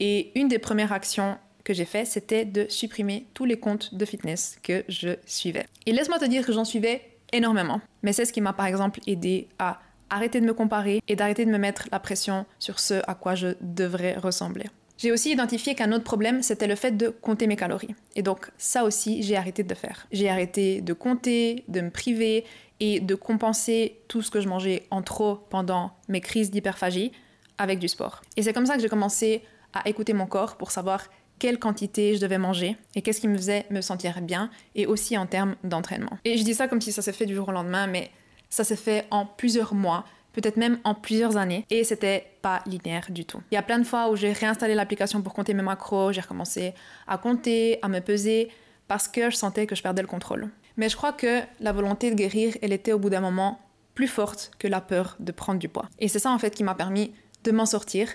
et 0.00 0.38
une 0.38 0.48
des 0.48 0.58
premières 0.58 0.92
actions 0.92 1.38
que 1.64 1.74
j'ai 1.74 1.84
fait, 1.84 2.04
c'était 2.04 2.44
de 2.44 2.66
supprimer 2.68 3.26
tous 3.34 3.44
les 3.44 3.58
comptes 3.58 3.94
de 3.94 4.04
fitness 4.04 4.58
que 4.62 4.84
je 4.88 5.16
suivais. 5.26 5.66
Et 5.84 5.92
laisse-moi 5.92 6.18
te 6.18 6.24
dire 6.24 6.46
que 6.46 6.52
j'en 6.52 6.64
suivais 6.64 7.02
énormément. 7.32 7.80
Mais 8.02 8.12
c'est 8.12 8.24
ce 8.24 8.32
qui 8.32 8.40
m'a 8.40 8.52
par 8.52 8.66
exemple 8.66 9.00
aidé 9.06 9.48
à 9.58 9.80
arrêter 10.08 10.40
de 10.40 10.46
me 10.46 10.54
comparer 10.54 11.02
et 11.08 11.16
d'arrêter 11.16 11.44
de 11.44 11.50
me 11.50 11.58
mettre 11.58 11.88
la 11.90 11.98
pression 11.98 12.46
sur 12.60 12.78
ce 12.78 13.02
à 13.08 13.14
quoi 13.14 13.34
je 13.34 13.48
devrais 13.60 14.16
ressembler. 14.16 14.66
J'ai 14.98 15.12
aussi 15.12 15.32
identifié 15.32 15.74
qu'un 15.74 15.92
autre 15.92 16.04
problème, 16.04 16.42
c'était 16.42 16.66
le 16.66 16.74
fait 16.74 16.92
de 16.92 17.08
compter 17.08 17.46
mes 17.46 17.56
calories. 17.56 17.94
Et 18.14 18.22
donc 18.22 18.50
ça 18.56 18.84
aussi, 18.84 19.22
j'ai 19.22 19.36
arrêté 19.36 19.62
de 19.62 19.74
faire. 19.74 20.06
J'ai 20.10 20.30
arrêté 20.30 20.80
de 20.80 20.92
compter, 20.92 21.64
de 21.68 21.80
me 21.82 21.90
priver 21.90 22.44
et 22.80 23.00
de 23.00 23.14
compenser 23.14 23.98
tout 24.08 24.22
ce 24.22 24.30
que 24.30 24.40
je 24.40 24.48
mangeais 24.48 24.84
en 24.90 25.02
trop 25.02 25.36
pendant 25.50 25.92
mes 26.08 26.20
crises 26.20 26.50
d'hyperphagie 26.50 27.12
avec 27.58 27.78
du 27.78 27.88
sport. 27.88 28.22
Et 28.36 28.42
c'est 28.42 28.52
comme 28.52 28.66
ça 28.66 28.76
que 28.76 28.82
j'ai 28.82 28.88
commencé 28.88 29.42
à 29.76 29.88
écouter 29.88 30.12
mon 30.12 30.26
corps 30.26 30.56
pour 30.56 30.70
savoir 30.70 31.08
quelle 31.38 31.58
quantité 31.58 32.14
je 32.14 32.20
devais 32.20 32.38
manger 32.38 32.76
et 32.94 33.02
qu'est-ce 33.02 33.20
qui 33.20 33.28
me 33.28 33.36
faisait 33.36 33.66
me 33.70 33.80
sentir 33.80 34.20
bien 34.22 34.50
et 34.74 34.86
aussi 34.86 35.18
en 35.18 35.26
termes 35.26 35.56
d'entraînement. 35.64 36.18
Et 36.24 36.38
je 36.38 36.44
dis 36.44 36.54
ça 36.54 36.68
comme 36.68 36.80
si 36.80 36.92
ça 36.92 37.02
s'est 37.02 37.12
fait 37.12 37.26
du 37.26 37.34
jour 37.34 37.48
au 37.48 37.52
lendemain, 37.52 37.86
mais 37.86 38.10
ça 38.48 38.64
s'est 38.64 38.76
fait 38.76 39.06
en 39.10 39.26
plusieurs 39.26 39.74
mois, 39.74 40.04
peut-être 40.32 40.56
même 40.56 40.78
en 40.84 40.94
plusieurs 40.94 41.36
années 41.36 41.66
et 41.70 41.84
c'était 41.84 42.26
pas 42.42 42.62
linéaire 42.66 43.06
du 43.10 43.24
tout. 43.24 43.40
Il 43.50 43.54
y 43.54 43.58
a 43.58 43.62
plein 43.62 43.78
de 43.78 43.84
fois 43.84 44.10
où 44.10 44.16
j'ai 44.16 44.32
réinstallé 44.32 44.74
l'application 44.74 45.22
pour 45.22 45.34
compter 45.34 45.54
mes 45.54 45.62
macros, 45.62 46.12
j'ai 46.12 46.20
recommencé 46.20 46.74
à 47.06 47.18
compter, 47.18 47.78
à 47.82 47.88
me 47.88 48.00
peser 48.00 48.48
parce 48.88 49.08
que 49.08 49.30
je 49.30 49.36
sentais 49.36 49.66
que 49.66 49.74
je 49.74 49.82
perdais 49.82 50.02
le 50.02 50.08
contrôle. 50.08 50.48
Mais 50.76 50.88
je 50.88 50.96
crois 50.96 51.12
que 51.12 51.40
la 51.60 51.72
volonté 51.72 52.10
de 52.10 52.14
guérir, 52.14 52.56
elle 52.62 52.72
était 52.72 52.92
au 52.92 52.98
bout 52.98 53.10
d'un 53.10 53.20
moment 53.20 53.60
plus 53.94 54.08
forte 54.08 54.52
que 54.58 54.68
la 54.68 54.80
peur 54.80 55.16
de 55.20 55.32
prendre 55.32 55.58
du 55.58 55.68
poids. 55.68 55.88
Et 55.98 56.08
c'est 56.08 56.18
ça 56.18 56.30
en 56.30 56.38
fait 56.38 56.54
qui 56.54 56.64
m'a 56.64 56.74
permis 56.74 57.12
de 57.44 57.50
m'en 57.50 57.66
sortir 57.66 58.08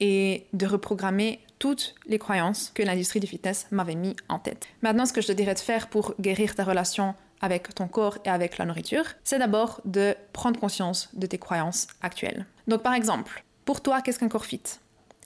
et 0.00 0.46
de 0.52 0.66
reprogrammer 0.66 1.40
toutes 1.58 1.94
les 2.06 2.18
croyances 2.18 2.70
que 2.74 2.82
l'industrie 2.82 3.20
du 3.20 3.26
fitness 3.26 3.66
m'avait 3.70 3.94
mis 3.94 4.14
en 4.28 4.38
tête. 4.38 4.66
Maintenant, 4.82 5.06
ce 5.06 5.12
que 5.12 5.20
je 5.20 5.28
te 5.28 5.32
dirais 5.32 5.54
de 5.54 5.58
faire 5.58 5.88
pour 5.88 6.14
guérir 6.20 6.54
ta 6.54 6.64
relation 6.64 7.14
avec 7.40 7.74
ton 7.74 7.88
corps 7.88 8.18
et 8.24 8.28
avec 8.28 8.58
la 8.58 8.64
nourriture, 8.64 9.04
c'est 9.24 9.38
d'abord 9.38 9.80
de 9.84 10.14
prendre 10.32 10.58
conscience 10.58 11.08
de 11.14 11.26
tes 11.26 11.38
croyances 11.38 11.88
actuelles. 12.02 12.46
Donc 12.66 12.82
par 12.82 12.94
exemple, 12.94 13.44
pour 13.64 13.80
toi, 13.80 14.00
qu'est-ce 14.02 14.18
qu'un 14.18 14.28
corps 14.28 14.46
fit? 14.46 14.62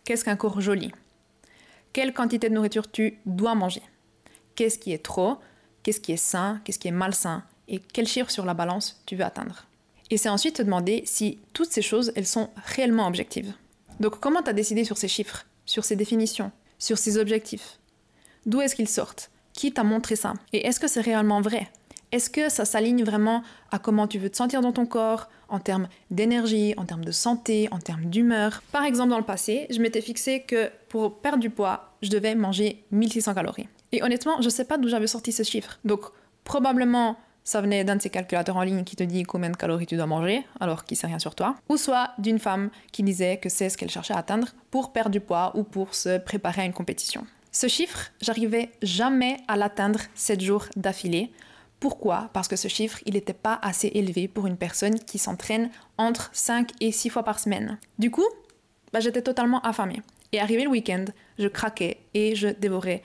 Qu'est-ce 0.05 0.25
qu'un 0.25 0.37
corps 0.37 0.61
joli? 0.61 0.93
Quelle 1.93 2.13
quantité 2.13 2.49
de 2.49 2.55
nourriture 2.55 2.91
tu 2.91 3.19
dois 3.27 3.55
manger? 3.55 3.83
Qu'est-ce 4.55 4.79
qui 4.79 4.93
est 4.93 5.03
trop? 5.03 5.39
Qu'est-ce 5.83 6.01
qui 6.01 6.13
est 6.13 6.17
sain? 6.17 6.61
Qu'est-ce 6.65 6.79
qui 6.79 6.89
est 6.89 6.93
malsain? 6.93 7.43
Et 7.69 7.79
quel 7.79 8.07
chiffre 8.07 8.31
sur 8.31 8.45
la 8.45 8.55
balance 8.55 9.03
tu 9.07 9.17
veux 9.17 9.25
atteindre? 9.25 9.67
Et 10.11 10.17
c'est 10.17 10.29
ensuite 10.29 10.57
te 10.57 10.63
demander 10.63 11.03
si 11.07 11.39
toutes 11.53 11.71
ces 11.71 11.83
choses, 11.83 12.13
elles 12.17 12.27
sont 12.27 12.51
réellement 12.65 13.07
objectives. 13.07 13.53
Donc 14.01 14.19
comment 14.19 14.43
tu 14.43 14.51
as 14.51 14.55
décidé 14.55 14.85
sur 14.85 14.97
ces 14.97 15.09
chiffres, 15.09 15.47
sur 15.67 15.85
ces 15.85 15.95
définitions, 15.95 16.51
sur 16.79 16.99
ces 16.99 17.19
objectifs? 17.19 17.79
D'où 18.47 18.63
est-ce 18.63 18.75
qu'ils 18.75 18.89
sortent? 18.89 19.31
Qui 19.53 19.73
t'a 19.73 19.85
montré 19.85 20.17
ça? 20.17 20.33
Et 20.55 20.67
est-ce 20.67 20.81
que 20.81 20.89
c'est 20.89 21.03
réellement 21.03 21.43
vrai? 21.43 21.71
Est-ce 22.11 22.31
que 22.31 22.49
ça 22.49 22.65
s'aligne 22.65 23.05
vraiment 23.05 23.43
à 23.71 23.79
comment 23.79 24.09
tu 24.09 24.19
veux 24.19 24.31
te 24.31 24.37
sentir 24.37 24.63
dans 24.63 24.73
ton 24.73 24.87
corps, 24.87 25.29
en 25.49 25.61
termes 25.61 25.89
d'énergie, 26.11 26.75
en 26.77 26.85
termes 26.85 27.05
de 27.05 27.13
santé, 27.13 27.69
en 27.71 27.79
termes 27.79 28.07
d'humeur? 28.07 28.63
Par 28.73 28.85
exemple, 28.85 29.11
dans 29.11 29.19
le 29.19 29.25
passé, 29.25 29.67
je 29.71 29.81
m'étais 29.81 30.01
fixé 30.01 30.43
que 30.43 30.71
pour 30.89 31.21
perdre 31.21 31.39
du 31.39 31.51
poids, 31.51 31.95
je 32.03 32.09
devais 32.09 32.35
manger 32.35 32.83
1600 32.91 33.35
calories. 33.35 33.69
Et 33.93 34.03
honnêtement, 34.03 34.41
je 34.41 34.47
ne 34.47 34.51
sais 34.51 34.65
pas 34.65 34.79
d'où 34.79 34.89
j'avais 34.89 35.07
sorti 35.07 35.31
ce 35.31 35.43
chiffre. 35.43 35.79
Donc 35.85 36.01
probablement 36.45 37.17
ça 37.45 37.61
venait 37.61 37.85
d'un 37.85 37.97
de 37.97 38.03
ces 38.03 38.11
calculateurs 38.11 38.57
en 38.57 38.63
ligne 38.63 38.85
qui 38.85 38.97
te 38.97 39.03
dit 39.03 39.23
combien 39.23 39.51
de 39.51 39.57
calories 39.57 39.87
tu 39.87 39.97
dois 39.97 40.07
manger, 40.07 40.45
alors 40.61 40.85
qu'il 40.85 40.97
sait 40.97 41.07
rien 41.07 41.19
sur 41.19 41.35
toi, 41.35 41.57
ou 41.69 41.77
soit 41.77 42.11
d'une 42.19 42.39
femme 42.39 42.71
qui 42.93 43.03
disait 43.03 43.39
que 43.39 43.49
c'est 43.49 43.69
ce 43.69 43.77
qu'elle 43.77 43.91
cherchait 43.91 44.15
à 44.15 44.19
atteindre 44.19 44.49
pour 44.71 44.93
perdre 44.93 45.11
du 45.11 45.21
poids 45.21 45.53
ou 45.55 45.63
pour 45.63 45.95
se 45.95 46.19
préparer 46.19 46.63
à 46.63 46.65
une 46.65 46.73
compétition. 46.73 47.27
Ce 47.53 47.67
chiffre, 47.67 48.13
j'arrivais 48.21 48.71
jamais 48.83 49.39
à 49.49 49.57
l'atteindre 49.57 50.01
7 50.15 50.41
jours 50.41 50.67
d'affilée. 50.77 51.33
Pourquoi? 51.81 52.31
Parce 52.33 52.47
que 52.47 52.57
ce 52.57 52.69
chiffre, 52.69 53.01
il 53.07 53.15
n'était 53.15 53.33
pas 53.33 53.59
assez 53.63 53.89
élevé 53.95 54.29
pour 54.29 54.47
une 54.47 54.57
personne 54.57 54.99
qui 55.01 55.19
s'entraîne 55.19 55.71
entre 55.99 56.31
5 56.33 56.71
et 56.81 56.93
6 56.93 57.09
fois 57.09 57.25
par 57.25 57.41
semaine. 57.41 57.79
Du 57.99 58.11
coup, 58.11 58.27
bah, 58.93 59.01
j'étais 59.01 59.23
totalement 59.23 59.61
affamée. 59.63 60.03
Et 60.33 60.41
arrivé 60.41 60.63
le 60.63 60.71
week-end, 60.71 61.07
je 61.39 61.49
craquais 61.49 61.99
et 62.15 62.37
je 62.37 62.49
dévorais 62.49 63.03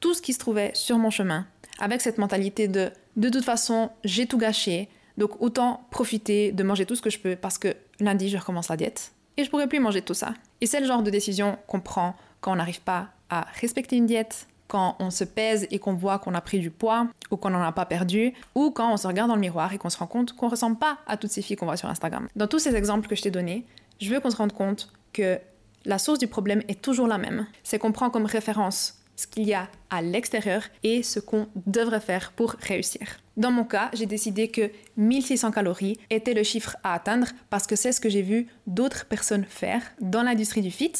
tout 0.00 0.12
ce 0.12 0.20
qui 0.20 0.34
se 0.34 0.38
trouvait 0.38 0.72
sur 0.74 0.98
mon 0.98 1.10
chemin, 1.10 1.46
avec 1.78 2.02
cette 2.02 2.18
mentalité 2.18 2.68
de 2.68 2.90
de 3.16 3.28
toute 3.28 3.44
façon, 3.44 3.90
j'ai 4.04 4.26
tout 4.26 4.38
gâché, 4.38 4.88
donc 5.16 5.40
autant 5.40 5.86
profiter 5.90 6.52
de 6.52 6.62
manger 6.62 6.86
tout 6.86 6.94
ce 6.94 7.02
que 7.02 7.10
je 7.10 7.18
peux 7.18 7.36
parce 7.36 7.58
que 7.58 7.74
lundi, 8.00 8.28
je 8.28 8.36
recommence 8.36 8.68
la 8.68 8.76
diète 8.76 9.12
et 9.36 9.44
je 9.44 9.50
pourrai 9.50 9.66
plus 9.66 9.80
manger 9.80 10.02
tout 10.02 10.14
ça. 10.14 10.34
Et 10.60 10.66
c'est 10.66 10.80
le 10.80 10.86
genre 10.86 11.02
de 11.02 11.10
décision 11.10 11.58
qu'on 11.66 11.80
prend 11.80 12.14
quand 12.40 12.52
on 12.52 12.56
n'arrive 12.56 12.80
pas 12.80 13.08
à 13.30 13.46
respecter 13.60 13.96
une 13.96 14.06
diète, 14.06 14.46
quand 14.68 14.96
on 14.98 15.10
se 15.10 15.24
pèse 15.24 15.66
et 15.70 15.78
qu'on 15.78 15.94
voit 15.94 16.18
qu'on 16.18 16.34
a 16.34 16.40
pris 16.40 16.58
du 16.58 16.70
poids 16.70 17.08
ou 17.30 17.36
qu'on 17.36 17.50
n'en 17.50 17.62
a 17.62 17.72
pas 17.72 17.86
perdu, 17.86 18.34
ou 18.54 18.70
quand 18.70 18.92
on 18.92 18.96
se 18.96 19.06
regarde 19.06 19.28
dans 19.28 19.34
le 19.34 19.40
miroir 19.40 19.72
et 19.72 19.78
qu'on 19.78 19.90
se 19.90 19.98
rend 19.98 20.06
compte 20.06 20.32
qu'on 20.32 20.48
ressemble 20.48 20.76
pas 20.76 20.98
à 21.06 21.16
toutes 21.16 21.30
ces 21.30 21.42
filles 21.42 21.56
qu'on 21.56 21.66
voit 21.66 21.76
sur 21.76 21.88
Instagram. 21.88 22.28
Dans 22.36 22.46
tous 22.46 22.58
ces 22.58 22.74
exemples 22.74 23.08
que 23.08 23.16
je 23.16 23.22
t'ai 23.22 23.30
donnés, 23.30 23.64
je 24.00 24.12
veux 24.12 24.20
qu'on 24.20 24.30
se 24.30 24.36
rende 24.36 24.52
compte 24.52 24.92
que 25.12 25.38
la 25.84 25.98
source 25.98 26.18
du 26.18 26.26
problème 26.26 26.62
est 26.68 26.82
toujours 26.82 27.06
la 27.06 27.18
même. 27.18 27.46
C'est 27.62 27.78
qu'on 27.78 27.92
prend 27.92 28.10
comme 28.10 28.26
référence 28.26 28.95
ce 29.16 29.26
qu'il 29.26 29.44
y 29.44 29.54
a 29.54 29.68
à 29.90 30.02
l'extérieur 30.02 30.62
et 30.82 31.02
ce 31.02 31.20
qu'on 31.20 31.48
devrait 31.66 32.00
faire 32.00 32.32
pour 32.32 32.50
réussir. 32.60 33.18
Dans 33.36 33.50
mon 33.50 33.64
cas, 33.64 33.90
j'ai 33.92 34.06
décidé 34.06 34.48
que 34.48 34.70
1600 34.96 35.50
calories 35.50 35.98
était 36.10 36.34
le 36.34 36.42
chiffre 36.42 36.76
à 36.84 36.94
atteindre 36.94 37.28
parce 37.50 37.66
que 37.66 37.76
c'est 37.76 37.92
ce 37.92 38.00
que 38.00 38.08
j'ai 38.08 38.22
vu 38.22 38.46
d'autres 38.66 39.06
personnes 39.06 39.44
faire 39.48 39.82
dans 40.00 40.22
l'industrie 40.22 40.62
du 40.62 40.70
fit 40.70 40.92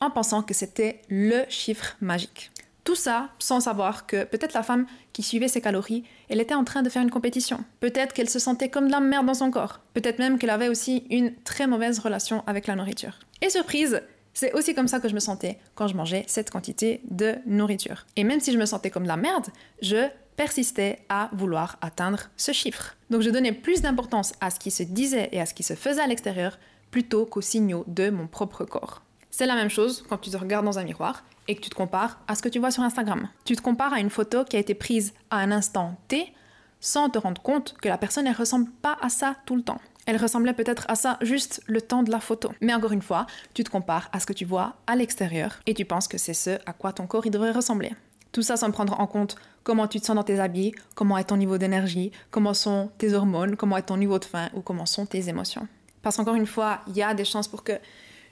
en 0.00 0.10
pensant 0.10 0.42
que 0.42 0.54
c'était 0.54 1.00
le 1.08 1.44
chiffre 1.48 1.96
magique. 2.00 2.50
Tout 2.84 2.96
ça 2.96 3.30
sans 3.38 3.60
savoir 3.60 4.06
que 4.06 4.24
peut-être 4.24 4.54
la 4.54 4.64
femme 4.64 4.86
qui 5.12 5.22
suivait 5.22 5.46
ses 5.46 5.60
calories, 5.60 6.02
elle 6.28 6.40
était 6.40 6.54
en 6.54 6.64
train 6.64 6.82
de 6.82 6.88
faire 6.88 7.02
une 7.02 7.10
compétition. 7.10 7.64
Peut-être 7.78 8.12
qu'elle 8.12 8.28
se 8.28 8.40
sentait 8.40 8.70
comme 8.70 8.88
de 8.88 8.92
la 8.92 8.98
merde 8.98 9.26
dans 9.26 9.34
son 9.34 9.52
corps. 9.52 9.80
Peut-être 9.94 10.18
même 10.18 10.38
qu'elle 10.38 10.50
avait 10.50 10.68
aussi 10.68 11.04
une 11.10 11.32
très 11.44 11.68
mauvaise 11.68 12.00
relation 12.00 12.42
avec 12.48 12.66
la 12.66 12.74
nourriture. 12.74 13.20
Et 13.40 13.50
surprise, 13.50 14.02
c'est 14.34 14.52
aussi 14.52 14.74
comme 14.74 14.88
ça 14.88 15.00
que 15.00 15.08
je 15.08 15.14
me 15.14 15.20
sentais 15.20 15.58
quand 15.74 15.88
je 15.88 15.94
mangeais 15.94 16.24
cette 16.26 16.50
quantité 16.50 17.00
de 17.10 17.36
nourriture. 17.46 18.06
Et 18.16 18.24
même 18.24 18.40
si 18.40 18.52
je 18.52 18.58
me 18.58 18.66
sentais 18.66 18.90
comme 18.90 19.04
de 19.04 19.08
la 19.08 19.16
merde, 19.16 19.46
je 19.82 20.08
persistais 20.36 21.00
à 21.08 21.28
vouloir 21.32 21.76
atteindre 21.80 22.30
ce 22.36 22.52
chiffre. 22.52 22.96
Donc 23.10 23.22
je 23.22 23.30
donnais 23.30 23.52
plus 23.52 23.82
d'importance 23.82 24.32
à 24.40 24.50
ce 24.50 24.58
qui 24.58 24.70
se 24.70 24.82
disait 24.82 25.28
et 25.32 25.40
à 25.40 25.46
ce 25.46 25.54
qui 25.54 25.62
se 25.62 25.74
faisait 25.74 26.00
à 26.00 26.06
l'extérieur 26.06 26.58
plutôt 26.90 27.26
qu'aux 27.26 27.40
signaux 27.40 27.84
de 27.86 28.10
mon 28.10 28.26
propre 28.26 28.64
corps. 28.64 29.02
C'est 29.30 29.46
la 29.46 29.54
même 29.54 29.70
chose 29.70 30.04
quand 30.08 30.18
tu 30.18 30.30
te 30.30 30.36
regardes 30.36 30.64
dans 30.64 30.78
un 30.78 30.84
miroir 30.84 31.24
et 31.48 31.54
que 31.54 31.60
tu 31.60 31.70
te 31.70 31.74
compares 31.74 32.20
à 32.28 32.34
ce 32.34 32.42
que 32.42 32.48
tu 32.48 32.58
vois 32.58 32.70
sur 32.70 32.82
Instagram. 32.82 33.28
Tu 33.44 33.56
te 33.56 33.62
compares 33.62 33.92
à 33.92 34.00
une 34.00 34.10
photo 34.10 34.44
qui 34.44 34.56
a 34.56 34.60
été 34.60 34.74
prise 34.74 35.14
à 35.30 35.38
un 35.38 35.50
instant 35.50 35.96
T 36.08 36.32
sans 36.80 37.08
te 37.08 37.18
rendre 37.18 37.40
compte 37.40 37.74
que 37.80 37.88
la 37.88 37.96
personne 37.96 38.26
ne 38.26 38.34
ressemble 38.34 38.70
pas 38.70 38.98
à 39.00 39.08
ça 39.08 39.36
tout 39.46 39.56
le 39.56 39.62
temps. 39.62 39.80
Elle 40.06 40.16
ressemblait 40.16 40.52
peut-être 40.52 40.84
à 40.88 40.94
ça 40.94 41.18
juste 41.20 41.62
le 41.66 41.80
temps 41.80 42.02
de 42.02 42.10
la 42.10 42.18
photo. 42.18 42.52
Mais 42.60 42.74
encore 42.74 42.92
une 42.92 43.02
fois, 43.02 43.26
tu 43.54 43.62
te 43.62 43.70
compares 43.70 44.08
à 44.12 44.18
ce 44.18 44.26
que 44.26 44.32
tu 44.32 44.44
vois 44.44 44.74
à 44.86 44.96
l'extérieur 44.96 45.60
et 45.66 45.74
tu 45.74 45.84
penses 45.84 46.08
que 46.08 46.18
c'est 46.18 46.34
ce 46.34 46.58
à 46.66 46.72
quoi 46.72 46.92
ton 46.92 47.06
corps 47.06 47.26
il 47.26 47.30
devrait 47.30 47.52
ressembler. 47.52 47.92
Tout 48.32 48.42
ça 48.42 48.56
sans 48.56 48.70
prendre 48.70 48.98
en 48.98 49.06
compte 49.06 49.36
comment 49.62 49.86
tu 49.86 50.00
te 50.00 50.06
sens 50.06 50.16
dans 50.16 50.24
tes 50.24 50.40
habits, 50.40 50.74
comment 50.94 51.18
est 51.18 51.24
ton 51.24 51.36
niveau 51.36 51.58
d'énergie, 51.58 52.10
comment 52.30 52.54
sont 52.54 52.90
tes 52.98 53.12
hormones, 53.12 53.56
comment 53.56 53.76
est 53.76 53.82
ton 53.82 53.96
niveau 53.96 54.18
de 54.18 54.24
faim 54.24 54.48
ou 54.54 54.60
comment 54.60 54.86
sont 54.86 55.06
tes 55.06 55.28
émotions. 55.28 55.68
Parce 56.02 56.16
qu'encore 56.16 56.34
une 56.34 56.46
fois, 56.46 56.80
il 56.88 56.96
y 56.96 57.02
a 57.02 57.14
des 57.14 57.24
chances 57.24 57.46
pour 57.46 57.62
que 57.62 57.74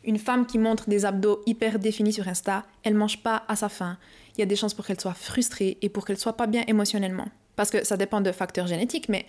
une 0.03 0.19
femme 0.19 0.47
qui 0.47 0.59
montre 0.59 0.89
des 0.89 1.05
abdos 1.05 1.43
hyper 1.47 1.79
définis 1.79 2.15
sur 2.15 2.27
Insta, 2.27 2.65
elle 2.83 2.95
mange 2.95 3.23
pas 3.23 3.45
à 3.49 3.55
sa 3.55 3.69
faim. 3.69 3.99
Il 4.35 4.41
y 4.41 4.43
a 4.43 4.47
des 4.47 4.57
chances 4.57 4.73
pour 4.73 4.87
qu'elle 4.87 5.00
soit 5.00 5.15
frustrée 5.15 5.77
et 5.83 5.91
pour 5.91 6.07
qu'elle 6.07 6.19
soit 6.19 6.37
pas 6.37 6.47
bien 6.47 6.65
émotionnellement. 6.67 7.27
Parce 7.55 7.71
que 7.71 7.85
ça 7.85 7.99
dépend 7.99 8.23
de 8.23 8.33
facteurs 8.33 8.67
génétiques, 8.67 9.11
mais 9.11 9.27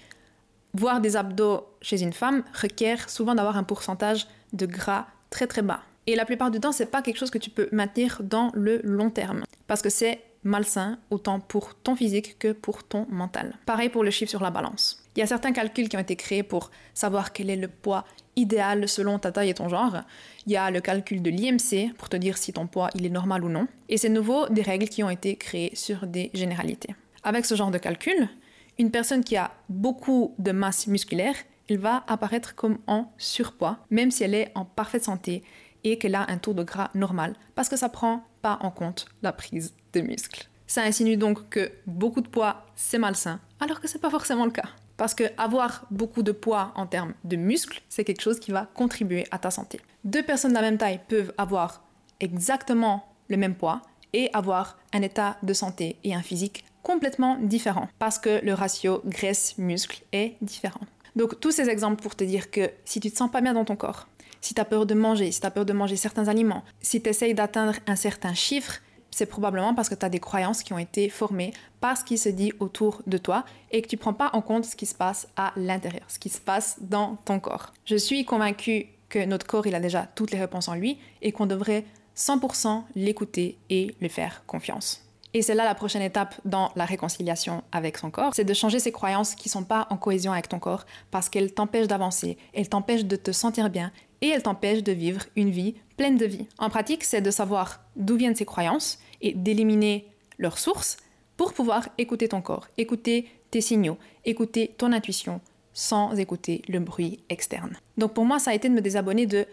Voir 0.73 1.01
des 1.01 1.17
abdos 1.17 1.67
chez 1.81 2.01
une 2.01 2.13
femme 2.13 2.43
requiert 2.53 3.09
souvent 3.09 3.35
d'avoir 3.35 3.57
un 3.57 3.63
pourcentage 3.63 4.27
de 4.53 4.65
gras 4.65 5.07
très 5.29 5.47
très 5.47 5.61
bas. 5.61 5.81
Et 6.07 6.15
la 6.15 6.25
plupart 6.25 6.51
du 6.51 6.59
temps, 6.59 6.71
c'est 6.71 6.87
pas 6.87 7.01
quelque 7.01 7.17
chose 7.17 7.29
que 7.29 7.37
tu 7.37 7.49
peux 7.49 7.69
maintenir 7.71 8.21
dans 8.23 8.51
le 8.53 8.81
long 8.83 9.09
terme 9.09 9.43
parce 9.67 9.81
que 9.81 9.89
c'est 9.89 10.21
malsain 10.43 10.97
autant 11.11 11.39
pour 11.39 11.75
ton 11.75 11.95
physique 11.95 12.37
que 12.39 12.51
pour 12.51 12.83
ton 12.83 13.05
mental. 13.09 13.55
Pareil 13.65 13.89
pour 13.89 14.03
le 14.03 14.11
chiffre 14.11 14.29
sur 14.29 14.41
la 14.41 14.49
balance. 14.49 15.03
Il 15.15 15.19
y 15.19 15.23
a 15.23 15.27
certains 15.27 15.51
calculs 15.51 15.89
qui 15.89 15.97
ont 15.97 16.01
été 16.01 16.15
créés 16.15 16.43
pour 16.43 16.71
savoir 16.93 17.33
quel 17.33 17.49
est 17.49 17.55
le 17.55 17.67
poids 17.67 18.05
idéal 18.35 18.87
selon 18.87 19.19
ta 19.19 19.31
taille 19.31 19.49
et 19.49 19.53
ton 19.53 19.69
genre. 19.69 20.01
Il 20.47 20.53
y 20.53 20.57
a 20.57 20.71
le 20.71 20.81
calcul 20.81 21.21
de 21.21 21.29
l'IMC 21.29 21.93
pour 21.97 22.09
te 22.09 22.15
dire 22.15 22.37
si 22.37 22.53
ton 22.53 22.65
poids 22.65 22.89
il 22.95 23.05
est 23.05 23.09
normal 23.09 23.43
ou 23.43 23.49
non. 23.49 23.67
Et 23.89 23.97
c'est 23.97 24.09
nouveau 24.09 24.47
des 24.49 24.61
règles 24.61 24.87
qui 24.87 25.03
ont 25.03 25.09
été 25.09 25.35
créées 25.35 25.75
sur 25.75 26.07
des 26.07 26.31
généralités. 26.33 26.95
Avec 27.23 27.45
ce 27.45 27.55
genre 27.55 27.71
de 27.71 27.77
calcul, 27.77 28.29
une 28.77 28.91
personne 28.91 29.23
qui 29.23 29.37
a 29.37 29.51
beaucoup 29.69 30.35
de 30.39 30.51
masse 30.51 30.87
musculaire, 30.87 31.35
elle 31.69 31.77
va 31.77 32.03
apparaître 32.07 32.55
comme 32.55 32.79
en 32.87 33.11
surpoids, 33.17 33.77
même 33.89 34.11
si 34.11 34.23
elle 34.23 34.33
est 34.33 34.51
en 34.55 34.65
parfaite 34.65 35.05
santé 35.05 35.43
et 35.83 35.97
qu'elle 35.97 36.15
a 36.15 36.29
un 36.29 36.37
taux 36.37 36.53
de 36.53 36.63
gras 36.63 36.91
normal, 36.93 37.35
parce 37.55 37.69
que 37.69 37.77
ça 37.77 37.89
prend 37.89 38.23
pas 38.41 38.59
en 38.61 38.71
compte 38.71 39.05
la 39.21 39.31
prise 39.31 39.73
de 39.93 40.01
muscles. 40.01 40.47
Ça 40.67 40.83
insinue 40.83 41.17
donc 41.17 41.49
que 41.49 41.71
beaucoup 41.85 42.21
de 42.21 42.27
poids, 42.27 42.65
c'est 42.75 42.97
malsain, 42.97 43.39
alors 43.59 43.81
que 43.81 43.87
c'est 43.87 43.99
pas 43.99 44.09
forcément 44.09 44.45
le 44.45 44.51
cas. 44.51 44.69
Parce 44.97 45.15
que 45.15 45.23
avoir 45.37 45.85
beaucoup 45.89 46.23
de 46.23 46.31
poids 46.31 46.71
en 46.75 46.85
termes 46.85 47.13
de 47.23 47.35
muscles, 47.35 47.81
c'est 47.89 48.03
quelque 48.03 48.21
chose 48.21 48.39
qui 48.39 48.51
va 48.51 48.67
contribuer 48.73 49.25
à 49.31 49.39
ta 49.39 49.49
santé. 49.49 49.81
Deux 50.03 50.23
personnes 50.23 50.51
de 50.51 50.55
la 50.55 50.61
même 50.61 50.77
taille 50.77 51.01
peuvent 51.07 51.33
avoir 51.37 51.83
exactement 52.19 53.05
le 53.27 53.37
même 53.37 53.55
poids 53.55 53.81
et 54.13 54.29
avoir 54.33 54.77
un 54.93 55.01
état 55.01 55.37
de 55.41 55.53
santé 55.53 55.97
et 56.03 56.13
un 56.13 56.21
physique 56.21 56.63
complètement 56.83 57.37
différent 57.39 57.87
parce 57.99 58.19
que 58.19 58.43
le 58.43 58.53
ratio 58.53 59.01
graisse-muscle 59.05 60.03
est 60.11 60.35
différent. 60.41 60.81
Donc 61.15 61.39
tous 61.39 61.51
ces 61.51 61.69
exemples 61.69 62.01
pour 62.01 62.15
te 62.15 62.23
dire 62.23 62.51
que 62.51 62.71
si 62.85 62.99
tu 62.99 63.11
te 63.11 63.17
sens 63.17 63.29
pas 63.29 63.41
bien 63.41 63.53
dans 63.53 63.65
ton 63.65 63.75
corps, 63.75 64.07
si 64.39 64.53
tu 64.53 64.61
as 64.61 64.65
peur 64.65 64.85
de 64.85 64.93
manger, 64.93 65.31
si 65.31 65.39
tu 65.39 65.45
as 65.45 65.51
peur 65.51 65.65
de 65.65 65.73
manger 65.73 65.95
certains 65.95 66.27
aliments, 66.27 66.63
si 66.81 67.01
tu 67.01 67.09
essayes 67.09 67.33
d'atteindre 67.33 67.75
un 67.87 67.95
certain 67.95 68.33
chiffre, 68.33 68.79
c'est 69.11 69.25
probablement 69.25 69.75
parce 69.75 69.89
que 69.89 69.95
tu 69.95 70.05
as 70.05 70.09
des 70.09 70.19
croyances 70.19 70.63
qui 70.63 70.73
ont 70.73 70.79
été 70.79 71.09
formées 71.09 71.53
par 71.81 71.97
ce 71.97 72.03
qui 72.03 72.17
se 72.17 72.29
dit 72.29 72.53
autour 72.59 73.01
de 73.07 73.17
toi 73.17 73.43
et 73.71 73.81
que 73.81 73.87
tu 73.87 73.97
prends 73.97 74.13
pas 74.13 74.29
en 74.33 74.41
compte 74.41 74.65
ce 74.65 74.75
qui 74.75 74.85
se 74.85 74.95
passe 74.95 75.27
à 75.35 75.51
l'intérieur, 75.57 76.05
ce 76.07 76.17
qui 76.17 76.29
se 76.29 76.39
passe 76.39 76.77
dans 76.81 77.17
ton 77.25 77.39
corps. 77.39 77.73
Je 77.85 77.97
suis 77.97 78.23
convaincue 78.23 78.87
que 79.09 79.23
notre 79.25 79.45
corps, 79.45 79.67
il 79.67 79.75
a 79.75 79.81
déjà 79.81 80.07
toutes 80.15 80.31
les 80.31 80.39
réponses 80.39 80.69
en 80.69 80.75
lui 80.75 80.97
et 81.21 81.33
qu'on 81.33 81.45
devrait 81.45 81.85
100% 82.15 82.83
l'écouter 82.95 83.57
et 83.69 83.93
lui 83.99 84.09
faire 84.09 84.43
confiance. 84.47 85.03
Et 85.33 85.41
c'est 85.41 85.55
là 85.55 85.63
la 85.63 85.75
prochaine 85.75 86.01
étape 86.01 86.35
dans 86.43 86.71
la 86.75 86.85
réconciliation 86.85 87.63
avec 87.71 87.97
son 87.97 88.11
corps, 88.11 88.33
c'est 88.35 88.43
de 88.43 88.53
changer 88.53 88.79
ses 88.79 88.91
croyances 88.91 89.33
qui 89.35 89.47
sont 89.47 89.63
pas 89.63 89.87
en 89.89 89.97
cohésion 89.97 90.33
avec 90.33 90.49
ton 90.49 90.59
corps 90.59 90.85
parce 91.09 91.29
qu'elles 91.29 91.53
t'empêchent 91.53 91.87
d'avancer, 91.87 92.37
elles 92.53 92.67
t'empêchent 92.67 93.05
de 93.05 93.15
te 93.15 93.31
sentir 93.31 93.69
bien 93.69 93.91
et 94.21 94.27
elles 94.27 94.43
t'empêchent 94.43 94.83
de 94.83 94.91
vivre 94.91 95.23
une 95.35 95.49
vie 95.49 95.75
pleine 95.95 96.17
de 96.17 96.25
vie. 96.25 96.47
En 96.57 96.69
pratique, 96.69 97.03
c'est 97.03 97.21
de 97.21 97.31
savoir 97.31 97.81
d'où 97.95 98.17
viennent 98.17 98.35
ces 98.35 98.45
croyances 98.45 98.99
et 99.21 99.33
d'éliminer 99.33 100.05
leurs 100.37 100.57
sources 100.57 100.97
pour 101.37 101.53
pouvoir 101.53 101.87
écouter 101.97 102.27
ton 102.27 102.41
corps, 102.41 102.67
écouter 102.77 103.29
tes 103.51 103.61
signaux, 103.61 103.97
écouter 104.25 104.73
ton 104.77 104.91
intuition 104.91 105.41
sans 105.73 106.17
écouter 106.17 106.61
le 106.67 106.79
bruit 106.79 107.19
externe. 107.29 107.77
Donc 107.97 108.13
pour 108.13 108.25
moi, 108.25 108.39
ça 108.39 108.51
a 108.51 108.53
été 108.53 108.67
de 108.67 108.73
me 108.73 108.81
désabonner 108.81 109.25
de 109.25 109.45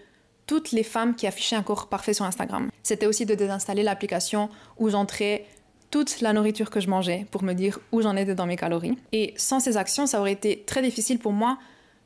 toutes 0.47 0.73
les 0.73 0.83
femmes 0.83 1.15
qui 1.15 1.27
affichaient 1.27 1.57
un 1.57 1.63
corps 1.63 1.89
parfait 1.89 2.15
sur 2.15 2.25
Instagram. 2.25 2.71
C'était 2.83 3.07
aussi 3.07 3.27
de 3.27 3.35
désinstaller 3.35 3.83
l'application 3.83 4.49
où 4.79 4.89
j'entrais 4.89 5.45
toute 5.91 6.21
la 6.21 6.33
nourriture 6.33 6.71
que 6.71 6.81
je 6.81 6.89
mangeais 6.89 7.27
pour 7.31 7.43
me 7.43 7.53
dire 7.53 7.79
où 7.93 8.03
j'en 8.03 8.17
étais 8.17 8.35
dans 8.35 8.47
mes 8.47 8.57
calories. 8.57 8.99
Et 9.13 9.35
sans 9.37 9.61
ces 9.61 9.77
actions, 9.77 10.07
ça 10.07 10.21
aurait 10.21 10.33
été 10.33 10.65
très 10.67 10.83
difficile 10.83 11.19
pour 11.19 11.33
moi 11.33 11.59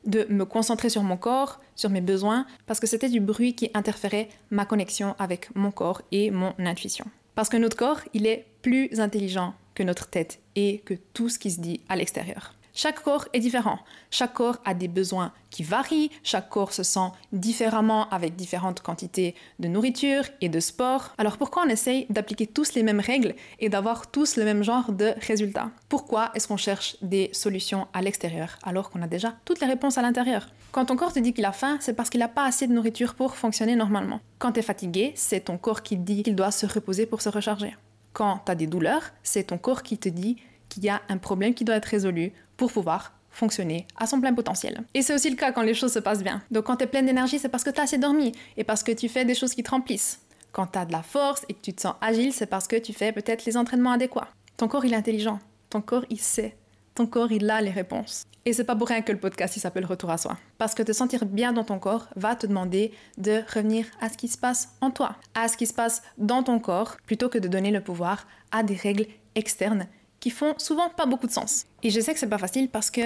de 0.05 0.25
me 0.29 0.45
concentrer 0.45 0.89
sur 0.89 1.03
mon 1.03 1.17
corps, 1.17 1.61
sur 1.75 1.89
mes 1.89 2.01
besoins, 2.01 2.45
parce 2.65 2.79
que 2.79 2.87
c'était 2.87 3.09
du 3.09 3.19
bruit 3.19 3.55
qui 3.55 3.69
interférait 3.73 4.29
ma 4.51 4.65
connexion 4.65 5.15
avec 5.17 5.53
mon 5.55 5.71
corps 5.71 6.01
et 6.11 6.29
mon 6.29 6.53
intuition. 6.59 7.05
Parce 7.35 7.49
que 7.49 7.57
notre 7.57 7.77
corps, 7.77 8.01
il 8.13 8.27
est 8.27 8.45
plus 8.61 8.99
intelligent 8.99 9.53
que 9.75 9.83
notre 9.83 10.07
tête 10.07 10.39
et 10.55 10.79
que 10.85 10.93
tout 11.13 11.29
ce 11.29 11.39
qui 11.39 11.51
se 11.51 11.59
dit 11.59 11.81
à 11.89 11.95
l'extérieur. 11.95 12.53
Chaque 12.75 13.03
corps 13.03 13.27
est 13.33 13.39
différent. 13.39 13.77
Chaque 14.09 14.33
corps 14.33 14.57
a 14.65 14.73
des 14.73 14.87
besoins 14.87 15.31
qui 15.51 15.61
varient. 15.61 16.09
Chaque 16.23 16.49
corps 16.49 16.73
se 16.73 16.81
sent 16.81 17.11
différemment 17.31 18.09
avec 18.09 18.35
différentes 18.35 18.81
quantités 18.81 19.35
de 19.59 19.67
nourriture 19.67 20.23
et 20.41 20.49
de 20.49 20.59
sport. 20.59 21.13
Alors 21.19 21.37
pourquoi 21.37 21.63
on 21.67 21.69
essaye 21.69 22.07
d'appliquer 22.09 22.47
tous 22.47 22.73
les 22.73 22.81
mêmes 22.81 22.99
règles 22.99 23.35
et 23.59 23.69
d'avoir 23.69 24.09
tous 24.09 24.37
le 24.37 24.43
même 24.43 24.63
genre 24.63 24.91
de 24.91 25.13
résultats? 25.27 25.69
Pourquoi 25.87 26.31
est-ce 26.33 26.47
qu'on 26.47 26.57
cherche 26.57 26.97
des 27.03 27.29
solutions 27.31 27.87
à 27.93 28.01
l'extérieur 28.01 28.57
alors 28.63 28.89
qu'on 28.89 29.03
a 29.03 29.07
déjà 29.07 29.35
toutes 29.45 29.59
les 29.59 29.67
réponses 29.67 29.99
à 29.99 30.01
l'intérieur? 30.01 30.49
Quand 30.71 30.85
ton 30.85 30.95
corps 30.95 31.13
te 31.13 31.19
dit 31.19 31.33
qu'il 31.33 31.45
a 31.45 31.51
faim, 31.51 31.77
c'est 31.79 31.93
parce 31.93 32.09
qu'il 32.09 32.21
n'a 32.21 32.27
pas 32.27 32.45
assez 32.45 32.65
de 32.65 32.73
nourriture 32.73 33.13
pour 33.13 33.35
fonctionner 33.35 33.75
normalement. 33.75 34.19
Quand 34.39 34.53
tu 34.53 34.61
es 34.61 34.63
fatigué, 34.63 35.13
c'est 35.15 35.41
ton 35.41 35.59
corps 35.59 35.83
qui 35.83 35.95
dit 35.95 36.23
qu'il 36.23 36.35
doit 36.35 36.49
se 36.49 36.65
reposer 36.65 37.05
pour 37.05 37.21
se 37.21 37.29
recharger. 37.29 37.75
Quand 38.13 38.41
tu 38.45 38.51
as 38.51 38.55
des 38.55 38.67
douleurs, 38.67 39.11
c'est 39.21 39.43
ton 39.43 39.59
corps 39.59 39.83
qui 39.83 39.99
te 39.99 40.09
dit 40.09 40.37
qu'il 40.73 40.83
y 40.83 40.89
a 40.89 41.01
un 41.09 41.17
problème 41.17 41.53
qui 41.53 41.63
doit 41.63 41.75
être 41.75 41.85
résolu 41.85 42.33
pour 42.57 42.71
pouvoir 42.71 43.13
fonctionner 43.29 43.87
à 43.97 44.05
son 44.07 44.21
plein 44.21 44.33
potentiel. 44.33 44.83
Et 44.93 45.01
c'est 45.01 45.13
aussi 45.13 45.29
le 45.29 45.35
cas 45.35 45.51
quand 45.51 45.61
les 45.61 45.73
choses 45.73 45.93
se 45.93 45.99
passent 45.99 46.23
bien. 46.23 46.41
Donc 46.51 46.65
quand 46.65 46.77
tu 46.77 46.83
es 46.83 46.87
pleine 46.87 47.05
d'énergie, 47.05 47.39
c'est 47.39 47.49
parce 47.49 47.63
que 47.63 47.69
tu 47.69 47.79
as 47.79 47.83
assez 47.83 47.97
dormi 47.97 48.31
et 48.57 48.63
parce 48.63 48.83
que 48.83 48.91
tu 48.91 49.09
fais 49.09 49.25
des 49.25 49.35
choses 49.35 49.53
qui 49.53 49.63
te 49.63 49.71
remplissent. 49.71 50.21
Quand 50.51 50.67
tu 50.67 50.79
as 50.79 50.85
de 50.85 50.91
la 50.91 51.01
force 51.01 51.45
et 51.49 51.53
que 51.53 51.61
tu 51.61 51.73
te 51.73 51.81
sens 51.81 51.95
agile, 52.01 52.31
c'est 52.31 52.45
parce 52.45 52.67
que 52.67 52.75
tu 52.75 52.93
fais 52.93 53.11
peut-être 53.11 53.45
les 53.45 53.57
entraînements 53.57 53.91
adéquats. 53.91 54.27
Ton 54.57 54.67
corps, 54.67 54.85
il 54.85 54.93
est 54.93 54.97
intelligent. 54.97 55.39
Ton 55.69 55.81
corps, 55.81 56.05
il 56.09 56.19
sait. 56.19 56.55
Ton 56.93 57.07
corps, 57.07 57.31
il 57.31 57.49
a 57.49 57.59
les 57.59 57.71
réponses. 57.71 58.23
Et 58.45 58.53
c'est 58.53 58.65
pas 58.65 58.75
pour 58.75 58.89
rien 58.89 59.01
que 59.01 59.11
le 59.11 59.19
podcast 59.19 59.55
il 59.55 59.61
s'appelle 59.61 59.85
Retour 59.85 60.11
à 60.11 60.17
soi. 60.17 60.37
Parce 60.57 60.75
que 60.75 60.83
te 60.83 60.91
sentir 60.91 61.25
bien 61.25 61.53
dans 61.53 61.63
ton 61.63 61.79
corps 61.79 62.07
va 62.15 62.35
te 62.35 62.45
demander 62.45 62.91
de 63.17 63.41
revenir 63.53 63.85
à 64.01 64.09
ce 64.09 64.17
qui 64.17 64.27
se 64.27 64.37
passe 64.37 64.75
en 64.81 64.91
toi, 64.91 65.15
à 65.33 65.47
ce 65.47 65.55
qui 65.55 65.65
se 65.65 65.73
passe 65.73 66.03
dans 66.17 66.43
ton 66.43 66.59
corps, 66.59 66.97
plutôt 67.05 67.29
que 67.29 67.37
de 67.37 67.47
donner 67.47 67.71
le 67.71 67.81
pouvoir 67.81 68.27
à 68.51 68.61
des 68.61 68.75
règles 68.75 69.07
externes 69.35 69.87
qui 70.23 70.29
font 70.29 70.53
souvent 70.57 70.87
pas 70.87 71.05
beaucoup 71.05 71.27
de 71.27 71.33
sens. 71.33 71.65
Et 71.83 71.89
je 71.89 71.99
sais 71.99 72.13
que 72.13 72.19
c'est 72.19 72.29
pas 72.29 72.37
facile 72.37 72.69
parce 72.69 72.89
que 72.89 73.01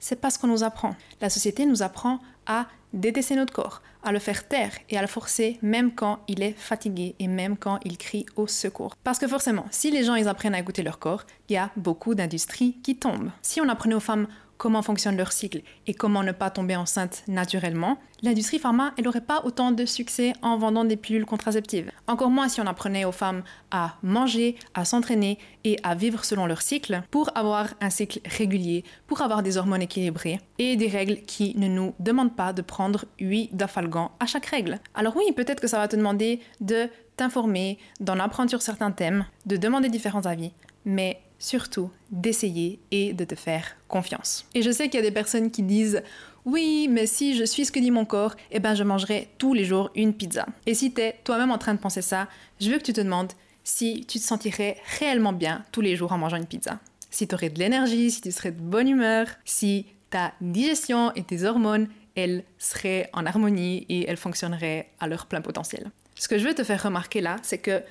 c'est 0.00 0.18
pas 0.18 0.30
ce 0.30 0.38
qu'on 0.38 0.46
nous 0.46 0.62
apprend. 0.62 0.96
La 1.20 1.28
société 1.28 1.66
nous 1.66 1.82
apprend 1.82 2.18
à 2.46 2.64
détester 2.94 3.36
notre 3.36 3.52
corps, 3.52 3.82
à 4.02 4.10
le 4.10 4.18
faire 4.18 4.48
taire 4.48 4.72
et 4.88 4.96
à 4.96 5.02
le 5.02 5.06
forcer 5.06 5.58
même 5.60 5.94
quand 5.94 6.20
il 6.28 6.42
est 6.42 6.54
fatigué 6.54 7.14
et 7.18 7.28
même 7.28 7.58
quand 7.58 7.78
il 7.84 7.98
crie 7.98 8.24
au 8.36 8.46
secours. 8.46 8.96
Parce 9.04 9.18
que 9.18 9.28
forcément, 9.28 9.66
si 9.70 9.90
les 9.90 10.02
gens 10.02 10.14
ils 10.14 10.28
apprennent 10.28 10.54
à 10.54 10.60
écouter 10.60 10.82
leur 10.82 10.98
corps, 10.98 11.24
il 11.50 11.52
y 11.52 11.58
a 11.58 11.70
beaucoup 11.76 12.14
d'industries 12.14 12.78
qui 12.82 12.96
tombent. 12.96 13.30
Si 13.42 13.60
on 13.60 13.68
apprenait 13.68 13.94
aux 13.94 14.00
femmes 14.00 14.26
comment 14.62 14.82
fonctionne 14.82 15.16
leur 15.16 15.32
cycle 15.32 15.62
et 15.88 15.92
comment 15.92 16.22
ne 16.22 16.30
pas 16.30 16.48
tomber 16.48 16.76
enceinte 16.76 17.24
naturellement, 17.26 17.98
l'industrie 18.22 18.60
pharma, 18.60 18.92
elle 18.96 19.06
n'aurait 19.06 19.20
pas 19.20 19.42
autant 19.44 19.72
de 19.72 19.84
succès 19.84 20.34
en 20.40 20.56
vendant 20.56 20.84
des 20.84 20.96
pilules 20.96 21.26
contraceptives. 21.26 21.90
Encore 22.06 22.30
moins 22.30 22.48
si 22.48 22.60
on 22.60 22.66
apprenait 22.68 23.04
aux 23.04 23.10
femmes 23.10 23.42
à 23.72 23.96
manger, 24.04 24.54
à 24.74 24.84
s'entraîner 24.84 25.40
et 25.64 25.80
à 25.82 25.96
vivre 25.96 26.24
selon 26.24 26.46
leur 26.46 26.62
cycle 26.62 27.02
pour 27.10 27.36
avoir 27.36 27.74
un 27.80 27.90
cycle 27.90 28.20
régulier, 28.24 28.84
pour 29.08 29.20
avoir 29.22 29.42
des 29.42 29.56
hormones 29.56 29.82
équilibrées 29.82 30.38
et 30.60 30.76
des 30.76 30.86
règles 30.86 31.22
qui 31.22 31.58
ne 31.58 31.66
nous 31.66 31.92
demandent 31.98 32.36
pas 32.36 32.52
de 32.52 32.62
prendre 32.62 33.06
8 33.18 33.56
d'afalgan 33.56 34.12
à 34.20 34.26
chaque 34.26 34.46
règle. 34.46 34.78
Alors 34.94 35.16
oui, 35.16 35.24
peut-être 35.34 35.60
que 35.60 35.66
ça 35.66 35.78
va 35.78 35.88
te 35.88 35.96
demander 35.96 36.38
de 36.60 36.88
t'informer, 37.16 37.78
d'en 37.98 38.20
apprendre 38.20 38.48
sur 38.48 38.62
certains 38.62 38.92
thèmes, 38.92 39.26
de 39.44 39.56
demander 39.56 39.88
différents 39.88 40.24
avis, 40.24 40.52
mais 40.84 41.20
surtout 41.42 41.90
d'essayer 42.10 42.78
et 42.92 43.12
de 43.12 43.24
te 43.24 43.34
faire 43.34 43.76
confiance. 43.88 44.46
Et 44.54 44.62
je 44.62 44.70
sais 44.70 44.88
qu'il 44.88 45.00
y 45.00 45.02
a 45.02 45.06
des 45.06 45.10
personnes 45.10 45.50
qui 45.50 45.62
disent 45.62 46.02
oui, 46.44 46.88
mais 46.88 47.06
si 47.06 47.36
je 47.36 47.44
suis 47.44 47.64
ce 47.64 47.72
que 47.72 47.80
dit 47.80 47.90
mon 47.90 48.04
corps, 48.04 48.34
eh 48.50 48.60
ben 48.60 48.74
je 48.74 48.84
mangerai 48.84 49.28
tous 49.38 49.52
les 49.52 49.64
jours 49.64 49.90
une 49.96 50.14
pizza. 50.14 50.46
Et 50.66 50.74
si 50.74 50.94
tu 50.94 51.00
es 51.00 51.18
toi-même 51.24 51.50
en 51.50 51.58
train 51.58 51.74
de 51.74 51.80
penser 51.80 52.00
ça, 52.00 52.28
je 52.60 52.70
veux 52.70 52.78
que 52.78 52.84
tu 52.84 52.92
te 52.92 53.00
demandes 53.00 53.32
si 53.64 54.04
tu 54.06 54.18
te 54.18 54.24
sentirais 54.24 54.76
réellement 54.98 55.32
bien 55.32 55.64
tous 55.72 55.80
les 55.80 55.96
jours 55.96 56.12
en 56.12 56.18
mangeant 56.18 56.36
une 56.36 56.46
pizza. 56.46 56.78
Si 57.10 57.26
tu 57.26 57.34
aurais 57.34 57.50
de 57.50 57.58
l'énergie, 57.58 58.10
si 58.10 58.20
tu 58.20 58.32
serais 58.32 58.52
de 58.52 58.60
bonne 58.60 58.88
humeur, 58.88 59.26
si 59.44 59.86
ta 60.10 60.32
digestion 60.40 61.12
et 61.14 61.24
tes 61.24 61.44
hormones, 61.44 61.88
elles 62.14 62.44
seraient 62.58 63.10
en 63.12 63.26
harmonie 63.26 63.84
et 63.88 64.08
elles 64.08 64.16
fonctionneraient 64.16 64.90
à 65.00 65.08
leur 65.08 65.26
plein 65.26 65.40
potentiel. 65.40 65.90
Ce 66.14 66.28
que 66.28 66.38
je 66.38 66.46
veux 66.46 66.54
te 66.54 66.64
faire 66.64 66.82
remarquer 66.82 67.20
là, 67.20 67.36
c'est 67.42 67.58
que 67.58 67.82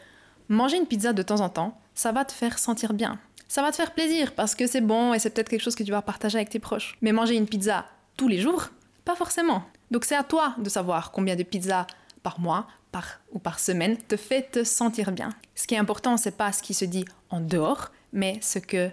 manger 0.48 0.78
une 0.78 0.86
pizza 0.86 1.14
de 1.14 1.22
temps 1.22 1.42
en 1.42 1.50
temps, 1.50 1.80
ça 1.96 2.12
va 2.12 2.26
te 2.26 2.32
faire 2.32 2.60
sentir 2.60 2.94
bien 2.94 3.20
ça 3.52 3.62
va 3.62 3.72
te 3.72 3.76
faire 3.76 3.94
plaisir 3.94 4.34
parce 4.34 4.56
que 4.56 4.66
c'est 4.66 4.80
bon 4.80 5.14
et 5.14 5.20
c'est 5.20 5.30
peut-être 5.30 5.50
quelque 5.50 5.62
chose 5.62 5.76
que 5.76 5.84
tu 5.84 5.92
vas 5.92 6.02
partager 6.02 6.38
avec 6.38 6.50
tes 6.50 6.60
proches. 6.60 6.98
Mais 7.02 7.12
manger 7.12 7.36
une 7.36 7.48
pizza 7.48 7.86
tous 8.16 8.30
les 8.30 8.40
jours, 8.40 8.70
pas 9.04 9.14
forcément. 9.14 9.66
Donc 9.92 10.06
c'est 10.06 10.16
à 10.16 10.24
toi 10.24 10.56
de 10.58 10.70
savoir 10.70 11.12
combien 11.12 11.36
de 11.36 11.44
pizzas 11.44 11.86
par 12.24 12.40
mois, 12.40 12.66
par 12.94 13.20
ou 13.34 13.40
par 13.40 13.60
semaine 13.60 13.98
te 13.98 14.16
fait 14.16 14.44
te 14.44 14.64
sentir 14.64 15.12
bien. 15.12 15.32
Ce 15.54 15.68
qui 15.68 15.76
est 15.76 15.78
important, 15.78 16.16
c'est 16.16 16.38
pas 16.38 16.54
ce 16.54 16.64
qui 16.64 16.74
se 16.74 16.86
dit 16.86 17.04
en 17.30 17.42
dehors, 17.42 17.92
mais 18.14 18.40
ce 18.42 18.58
que 18.58 18.90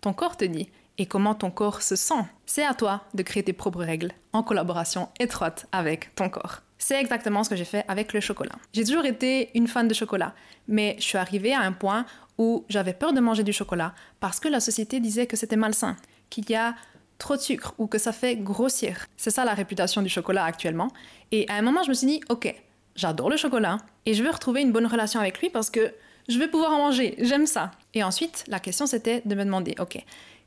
ton 0.00 0.14
corps 0.14 0.38
te 0.38 0.46
dit 0.46 0.70
et 0.96 1.04
comment 1.04 1.34
ton 1.34 1.50
corps 1.50 1.82
se 1.82 1.94
sent. 1.94 2.24
C'est 2.46 2.64
à 2.64 2.72
toi 2.72 3.04
de 3.12 3.22
créer 3.22 3.42
tes 3.42 3.52
propres 3.52 3.84
règles 3.84 4.12
en 4.32 4.42
collaboration 4.42 5.10
étroite 5.20 5.66
avec 5.70 6.14
ton 6.14 6.30
corps. 6.30 6.62
C'est 6.84 7.00
exactement 7.00 7.44
ce 7.44 7.50
que 7.50 7.54
j'ai 7.54 7.64
fait 7.64 7.84
avec 7.86 8.12
le 8.12 8.20
chocolat. 8.20 8.56
J'ai 8.72 8.84
toujours 8.84 9.04
été 9.04 9.50
une 9.54 9.68
fan 9.68 9.86
de 9.86 9.94
chocolat, 9.94 10.34
mais 10.66 10.96
je 10.98 11.04
suis 11.04 11.18
arrivée 11.18 11.54
à 11.54 11.60
un 11.60 11.70
point 11.70 12.06
où 12.38 12.64
j'avais 12.68 12.94
peur 12.94 13.12
de 13.12 13.20
manger 13.20 13.42
du 13.42 13.52
chocolat 13.52 13.94
parce 14.20 14.40
que 14.40 14.48
la 14.48 14.60
société 14.60 15.00
disait 15.00 15.26
que 15.26 15.36
c'était 15.36 15.56
malsain, 15.56 15.96
qu'il 16.30 16.48
y 16.50 16.54
a 16.54 16.74
trop 17.18 17.36
de 17.36 17.40
sucre 17.40 17.74
ou 17.78 17.86
que 17.86 17.98
ça 17.98 18.12
fait 18.12 18.36
grossir. 18.36 19.06
C'est 19.16 19.30
ça 19.30 19.44
la 19.44 19.54
réputation 19.54 20.02
du 20.02 20.08
chocolat 20.08 20.44
actuellement. 20.44 20.88
Et 21.30 21.48
à 21.48 21.54
un 21.54 21.62
moment, 21.62 21.82
je 21.84 21.90
me 21.90 21.94
suis 21.94 22.06
dit, 22.06 22.20
ok, 22.28 22.54
j'adore 22.96 23.30
le 23.30 23.36
chocolat 23.36 23.78
et 24.06 24.14
je 24.14 24.22
veux 24.22 24.30
retrouver 24.30 24.62
une 24.62 24.72
bonne 24.72 24.86
relation 24.86 25.20
avec 25.20 25.38
lui 25.40 25.50
parce 25.50 25.70
que 25.70 25.94
je 26.28 26.38
vais 26.38 26.48
pouvoir 26.48 26.72
en 26.72 26.78
manger, 26.78 27.14
j'aime 27.18 27.46
ça. 27.46 27.70
Et 27.94 28.02
ensuite, 28.02 28.44
la 28.48 28.60
question 28.60 28.86
c'était 28.86 29.22
de 29.24 29.34
me 29.34 29.44
demander, 29.44 29.74
ok, 29.78 30.02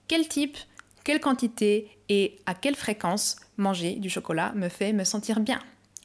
quel 0.07 0.27
type, 0.27 0.57
quelle 1.03 1.19
quantité 1.19 1.89
et 2.09 2.37
à 2.45 2.53
quelle 2.53 2.75
fréquence 2.75 3.37
manger 3.57 3.95
du 3.95 4.09
chocolat 4.09 4.53
me 4.55 4.69
fait 4.69 4.93
me 4.93 5.03
sentir 5.03 5.39
bien? 5.39 5.59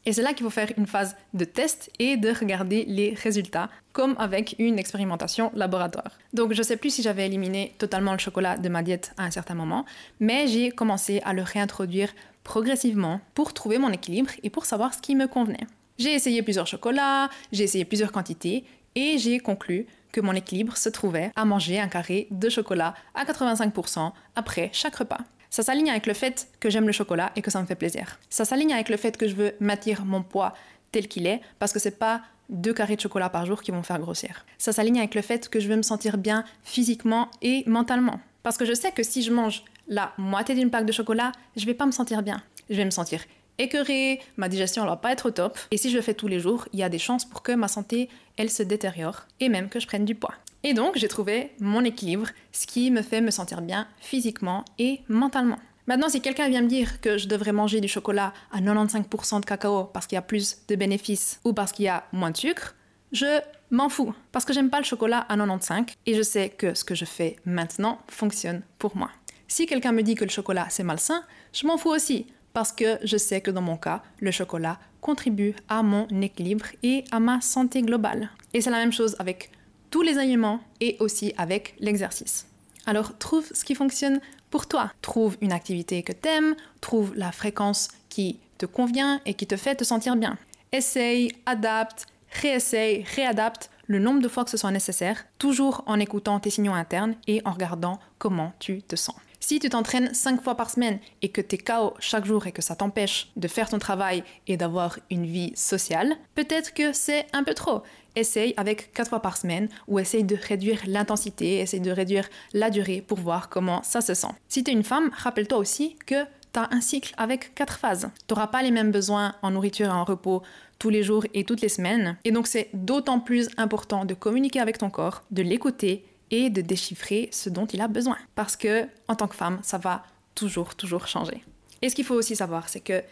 Et 0.06 0.12
c'est 0.12 0.22
là 0.22 0.32
qu'il 0.32 0.44
faut 0.44 0.50
faire 0.50 0.72
une 0.76 0.86
phase 0.86 1.16
de 1.34 1.44
test 1.44 1.90
et 1.98 2.16
de 2.16 2.30
regarder 2.30 2.84
les 2.86 3.14
résultats, 3.14 3.68
comme 3.92 4.14
avec 4.18 4.56
une 4.58 4.78
expérimentation 4.78 5.50
laboratoire. 5.54 6.12
Donc 6.32 6.52
je 6.52 6.58
ne 6.58 6.62
sais 6.62 6.76
plus 6.76 6.90
si 6.90 7.02
j'avais 7.02 7.26
éliminé 7.26 7.74
totalement 7.78 8.12
le 8.12 8.18
chocolat 8.18 8.56
de 8.56 8.68
ma 8.68 8.82
diète 8.82 9.12
à 9.18 9.24
un 9.24 9.30
certain 9.30 9.54
moment, 9.54 9.84
mais 10.18 10.46
j'ai 10.48 10.70
commencé 10.70 11.20
à 11.24 11.32
le 11.32 11.42
réintroduire 11.42 12.14
progressivement 12.44 13.20
pour 13.34 13.52
trouver 13.52 13.78
mon 13.78 13.90
équilibre 13.90 14.30
et 14.42 14.50
pour 14.50 14.64
savoir 14.64 14.94
ce 14.94 15.00
qui 15.00 15.14
me 15.14 15.26
convenait. 15.26 15.66
J'ai 15.98 16.14
essayé 16.14 16.42
plusieurs 16.42 16.66
chocolats, 16.66 17.28
j'ai 17.52 17.64
essayé 17.64 17.84
plusieurs 17.84 18.12
quantités 18.12 18.64
et 18.94 19.18
j'ai 19.18 19.38
conclu 19.38 19.86
que 20.12 20.20
mon 20.20 20.32
équilibre 20.32 20.76
se 20.76 20.88
trouvait 20.88 21.30
à 21.36 21.44
manger 21.44 21.78
un 21.78 21.88
carré 21.88 22.26
de 22.30 22.48
chocolat 22.48 22.94
à 23.14 23.24
85% 23.24 24.12
après 24.34 24.70
chaque 24.72 24.96
repas. 24.96 25.20
Ça 25.50 25.64
s'aligne 25.64 25.90
avec 25.90 26.06
le 26.06 26.14
fait 26.14 26.48
que 26.60 26.70
j'aime 26.70 26.86
le 26.86 26.92
chocolat 26.92 27.32
et 27.34 27.42
que 27.42 27.50
ça 27.50 27.60
me 27.60 27.66
fait 27.66 27.74
plaisir. 27.74 28.20
Ça 28.30 28.44
s'aligne 28.44 28.72
avec 28.72 28.88
le 28.88 28.96
fait 28.96 29.16
que 29.16 29.26
je 29.26 29.34
veux 29.34 29.52
maintenir 29.58 30.04
mon 30.04 30.22
poids 30.22 30.54
tel 30.92 31.08
qu'il 31.08 31.26
est 31.26 31.40
parce 31.58 31.72
que 31.72 31.80
c'est 31.80 31.98
pas 31.98 32.22
deux 32.48 32.72
carrés 32.72 32.94
de 32.96 33.00
chocolat 33.00 33.28
par 33.28 33.46
jour 33.46 33.62
qui 33.62 33.72
vont 33.72 33.82
faire 33.82 33.98
grossir. 33.98 34.44
Ça 34.58 34.72
s'aligne 34.72 34.98
avec 34.98 35.16
le 35.16 35.22
fait 35.22 35.48
que 35.48 35.58
je 35.58 35.68
veux 35.68 35.76
me 35.76 35.82
sentir 35.82 36.18
bien 36.18 36.44
physiquement 36.62 37.28
et 37.42 37.64
mentalement. 37.66 38.20
Parce 38.44 38.56
que 38.56 38.64
je 38.64 38.74
sais 38.74 38.92
que 38.92 39.02
si 39.02 39.22
je 39.22 39.32
mange 39.32 39.64
la 39.88 40.12
moitié 40.18 40.54
d'une 40.54 40.70
plaque 40.70 40.86
de 40.86 40.92
chocolat, 40.92 41.32
je 41.56 41.66
vais 41.66 41.74
pas 41.74 41.86
me 41.86 41.92
sentir 41.92 42.22
bien. 42.22 42.40
Je 42.68 42.76
vais 42.76 42.84
me 42.84 42.90
sentir 42.90 43.20
écœurée, 43.62 44.20
ma 44.36 44.48
digestion 44.48 44.82
ne 44.84 44.88
va 44.88 44.96
pas 44.96 45.12
être 45.12 45.26
au 45.26 45.30
top. 45.30 45.58
Et 45.70 45.76
si 45.76 45.90
je 45.90 45.96
le 45.96 46.02
fais 46.02 46.14
tous 46.14 46.28
les 46.28 46.40
jours, 46.40 46.66
il 46.72 46.78
y 46.78 46.82
a 46.82 46.88
des 46.88 46.98
chances 46.98 47.24
pour 47.24 47.42
que 47.42 47.52
ma 47.52 47.68
santé, 47.68 48.08
elle 48.36 48.50
se 48.50 48.62
détériore 48.62 49.26
et 49.40 49.48
même 49.48 49.68
que 49.68 49.80
je 49.80 49.86
prenne 49.86 50.04
du 50.04 50.14
poids. 50.14 50.34
Et 50.62 50.74
donc, 50.74 50.96
j'ai 50.96 51.08
trouvé 51.08 51.52
mon 51.58 51.84
équilibre, 51.84 52.28
ce 52.52 52.66
qui 52.66 52.90
me 52.90 53.02
fait 53.02 53.20
me 53.20 53.30
sentir 53.30 53.62
bien 53.62 53.88
physiquement 54.00 54.64
et 54.78 55.00
mentalement. 55.08 55.58
Maintenant, 55.86 56.08
si 56.08 56.20
quelqu'un 56.20 56.48
vient 56.48 56.62
me 56.62 56.68
dire 56.68 57.00
que 57.00 57.18
je 57.18 57.26
devrais 57.26 57.52
manger 57.52 57.80
du 57.80 57.88
chocolat 57.88 58.32
à 58.52 58.60
95% 58.60 59.40
de 59.40 59.46
cacao 59.46 59.84
parce 59.84 60.06
qu'il 60.06 60.16
y 60.16 60.18
a 60.18 60.22
plus 60.22 60.58
de 60.68 60.76
bénéfices 60.76 61.40
ou 61.44 61.52
parce 61.52 61.72
qu'il 61.72 61.86
y 61.86 61.88
a 61.88 62.04
moins 62.12 62.30
de 62.30 62.36
sucre, 62.36 62.76
je 63.12 63.40
m'en 63.70 63.88
fous. 63.88 64.14
Parce 64.32 64.44
que 64.44 64.52
j'aime 64.52 64.70
pas 64.70 64.78
le 64.78 64.84
chocolat 64.84 65.26
à 65.28 65.36
95 65.36 65.86
et 66.06 66.14
je 66.14 66.22
sais 66.22 66.50
que 66.50 66.74
ce 66.74 66.84
que 66.84 66.94
je 66.94 67.04
fais 67.04 67.36
maintenant 67.44 67.98
fonctionne 68.08 68.62
pour 68.78 68.96
moi. 68.96 69.10
Si 69.48 69.66
quelqu'un 69.66 69.90
me 69.92 70.02
dit 70.02 70.14
que 70.14 70.24
le 70.24 70.30
chocolat 70.30 70.66
c'est 70.70 70.84
malsain, 70.84 71.24
je 71.52 71.66
m'en 71.66 71.76
fous 71.76 71.90
aussi. 71.90 72.26
Parce 72.52 72.72
que 72.72 72.98
je 73.04 73.16
sais 73.16 73.40
que 73.40 73.50
dans 73.50 73.62
mon 73.62 73.76
cas, 73.76 74.02
le 74.20 74.30
chocolat 74.30 74.78
contribue 75.00 75.54
à 75.68 75.82
mon 75.82 76.08
équilibre 76.08 76.66
et 76.82 77.04
à 77.10 77.20
ma 77.20 77.40
santé 77.40 77.82
globale. 77.82 78.30
Et 78.52 78.60
c'est 78.60 78.70
la 78.70 78.78
même 78.78 78.92
chose 78.92 79.16
avec 79.18 79.50
tous 79.90 80.02
les 80.02 80.18
aliments 80.18 80.60
et 80.80 80.96
aussi 81.00 81.32
avec 81.36 81.74
l'exercice. 81.80 82.46
Alors 82.86 83.18
trouve 83.18 83.46
ce 83.52 83.64
qui 83.64 83.74
fonctionne 83.74 84.20
pour 84.50 84.66
toi. 84.66 84.92
Trouve 85.02 85.36
une 85.40 85.52
activité 85.52 86.02
que 86.02 86.12
t'aimes, 86.12 86.54
trouve 86.80 87.12
la 87.14 87.32
fréquence 87.32 87.88
qui 88.08 88.40
te 88.58 88.66
convient 88.66 89.20
et 89.26 89.34
qui 89.34 89.46
te 89.46 89.56
fait 89.56 89.76
te 89.76 89.84
sentir 89.84 90.16
bien. 90.16 90.36
Essaye, 90.72 91.32
adapte, 91.46 92.06
réessaye, 92.42 93.04
réadapte 93.14 93.70
le 93.86 93.98
nombre 93.98 94.20
de 94.20 94.28
fois 94.28 94.44
que 94.44 94.50
ce 94.50 94.56
soit 94.56 94.70
nécessaire, 94.70 95.24
toujours 95.38 95.82
en 95.86 95.98
écoutant 95.98 96.38
tes 96.38 96.50
signaux 96.50 96.74
internes 96.74 97.16
et 97.26 97.42
en 97.44 97.52
regardant 97.52 97.98
comment 98.18 98.52
tu 98.60 98.82
te 98.82 98.94
sens. 98.94 99.16
Si 99.42 99.58
tu 99.58 99.70
t'entraînes 99.70 100.12
5 100.12 100.42
fois 100.42 100.54
par 100.54 100.70
semaine 100.70 101.00
et 101.22 101.30
que 101.30 101.40
tu 101.40 101.56
es 101.56 101.58
KO 101.58 101.94
chaque 101.98 102.26
jour 102.26 102.46
et 102.46 102.52
que 102.52 102.62
ça 102.62 102.76
t'empêche 102.76 103.30
de 103.36 103.48
faire 103.48 103.70
ton 103.70 103.78
travail 103.78 104.22
et 104.46 104.58
d'avoir 104.58 104.98
une 105.10 105.24
vie 105.24 105.52
sociale, 105.56 106.14
peut-être 106.34 106.74
que 106.74 106.92
c'est 106.92 107.26
un 107.32 107.42
peu 107.42 107.54
trop. 107.54 107.82
Essaye 108.14 108.52
avec 108.58 108.92
4 108.92 109.08
fois 109.08 109.22
par 109.22 109.38
semaine 109.38 109.68
ou 109.88 109.98
essaye 109.98 110.24
de 110.24 110.36
réduire 110.36 110.80
l'intensité, 110.86 111.60
essaye 111.60 111.80
de 111.80 111.90
réduire 111.90 112.28
la 112.52 112.68
durée 112.70 113.00
pour 113.00 113.18
voir 113.18 113.48
comment 113.48 113.82
ça 113.82 114.02
se 114.02 114.14
sent. 114.14 114.28
Si 114.48 114.62
tu 114.62 114.70
es 114.70 114.74
une 114.74 114.84
femme, 114.84 115.10
rappelle-toi 115.16 115.58
aussi 115.58 115.96
que 116.06 116.24
tu 116.52 116.60
as 116.60 116.68
un 116.70 116.80
cycle 116.80 117.14
avec 117.16 117.54
4 117.54 117.78
phases. 117.78 118.10
Tu 118.26 118.34
n'auras 118.34 118.48
pas 118.48 118.62
les 118.62 118.70
mêmes 118.70 118.92
besoins 118.92 119.34
en 119.42 119.52
nourriture 119.52 119.86
et 119.86 119.90
en 119.90 120.04
repos 120.04 120.42
tous 120.78 120.90
les 120.90 121.02
jours 121.02 121.24
et 121.34 121.44
toutes 121.44 121.60
les 121.60 121.68
semaines. 121.68 122.18
Et 122.24 122.32
donc 122.32 122.46
c'est 122.46 122.68
d'autant 122.74 123.20
plus 123.20 123.48
important 123.56 124.04
de 124.04 124.14
communiquer 124.14 124.60
avec 124.60 124.78
ton 124.78 124.90
corps, 124.90 125.22
de 125.30 125.42
l'écouter 125.42 126.04
et 126.30 126.50
de 126.50 126.60
déchiffrer 126.60 127.28
ce 127.32 127.48
dont 127.50 127.66
il 127.66 127.80
a 127.80 127.88
besoin. 127.88 128.16
Parce 128.34 128.56
que, 128.56 128.86
en 129.08 129.14
tant 129.14 129.28
que 129.28 129.36
femme, 129.36 129.58
ça 129.62 129.78
va 129.78 130.04
toujours, 130.34 130.74
toujours 130.74 131.06
changer. 131.06 131.44
Et 131.82 131.88
ce 131.88 131.94
qu'il 131.94 132.04
faut 132.04 132.14
aussi 132.14 132.36
savoir, 132.36 132.68
c'est 132.68 132.80
que 132.80 133.02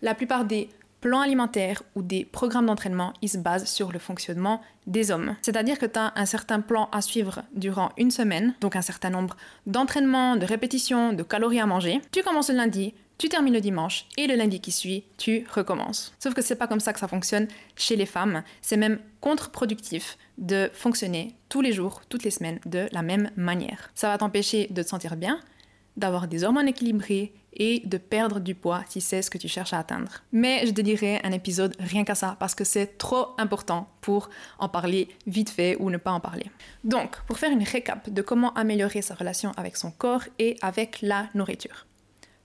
la 0.00 0.14
plupart 0.14 0.44
des 0.44 0.68
plans 1.00 1.20
alimentaires 1.20 1.82
ou 1.96 2.02
des 2.02 2.24
programmes 2.24 2.66
d'entraînement, 2.66 3.12
ils 3.20 3.28
se 3.28 3.36
basent 3.36 3.66
sur 3.66 3.92
le 3.92 3.98
fonctionnement 3.98 4.62
des 4.86 5.10
hommes. 5.10 5.34
C'est-à-dire 5.42 5.78
que 5.78 5.86
tu 5.86 5.98
as 5.98 6.12
un 6.16 6.26
certain 6.26 6.60
plan 6.60 6.88
à 6.92 7.02
suivre 7.02 7.42
durant 7.54 7.90
une 7.98 8.10
semaine, 8.10 8.54
donc 8.60 8.76
un 8.76 8.82
certain 8.82 9.10
nombre 9.10 9.36
d'entraînements, 9.66 10.36
de 10.36 10.46
répétitions, 10.46 11.12
de 11.12 11.22
calories 11.22 11.60
à 11.60 11.66
manger. 11.66 12.00
Tu 12.12 12.22
commences 12.22 12.50
le 12.50 12.56
lundi, 12.56 12.94
tu 13.22 13.28
termines 13.28 13.54
le 13.54 13.60
dimanche 13.60 14.06
et 14.18 14.26
le 14.26 14.34
lundi 14.34 14.58
qui 14.58 14.72
suit, 14.72 15.04
tu 15.16 15.46
recommences. 15.54 16.12
Sauf 16.18 16.34
que 16.34 16.42
c'est 16.42 16.56
pas 16.56 16.66
comme 16.66 16.80
ça 16.80 16.92
que 16.92 16.98
ça 16.98 17.06
fonctionne 17.06 17.46
chez 17.76 17.94
les 17.94 18.04
femmes. 18.04 18.42
C'est 18.62 18.76
même 18.76 18.98
contre-productif 19.20 20.18
de 20.38 20.68
fonctionner 20.72 21.36
tous 21.48 21.60
les 21.60 21.72
jours, 21.72 22.02
toutes 22.08 22.24
les 22.24 22.32
semaines 22.32 22.58
de 22.66 22.88
la 22.90 23.02
même 23.02 23.30
manière. 23.36 23.92
Ça 23.94 24.08
va 24.08 24.18
t'empêcher 24.18 24.66
de 24.70 24.82
te 24.82 24.88
sentir 24.88 25.14
bien, 25.14 25.38
d'avoir 25.96 26.26
des 26.26 26.42
hormones 26.42 26.66
équilibrées 26.66 27.32
et 27.52 27.82
de 27.84 27.96
perdre 27.96 28.40
du 28.40 28.56
poids 28.56 28.82
si 28.88 29.00
c'est 29.00 29.22
ce 29.22 29.30
que 29.30 29.38
tu 29.38 29.46
cherches 29.46 29.72
à 29.72 29.78
atteindre. 29.78 30.24
Mais 30.32 30.66
je 30.66 30.72
te 30.72 30.80
dirai 30.80 31.20
un 31.22 31.30
épisode 31.30 31.76
rien 31.78 32.02
qu'à 32.02 32.16
ça 32.16 32.34
parce 32.40 32.56
que 32.56 32.64
c'est 32.64 32.98
trop 32.98 33.36
important 33.38 33.88
pour 34.00 34.30
en 34.58 34.68
parler 34.68 35.06
vite 35.28 35.50
fait 35.50 35.76
ou 35.78 35.90
ne 35.90 35.96
pas 35.96 36.10
en 36.10 36.18
parler. 36.18 36.50
Donc, 36.82 37.22
pour 37.28 37.38
faire 37.38 37.52
une 37.52 37.62
récap 37.62 38.10
de 38.10 38.22
comment 38.22 38.52
améliorer 38.54 39.00
sa 39.00 39.14
relation 39.14 39.52
avec 39.56 39.76
son 39.76 39.92
corps 39.92 40.24
et 40.40 40.56
avec 40.60 41.02
la 41.02 41.28
nourriture. 41.34 41.86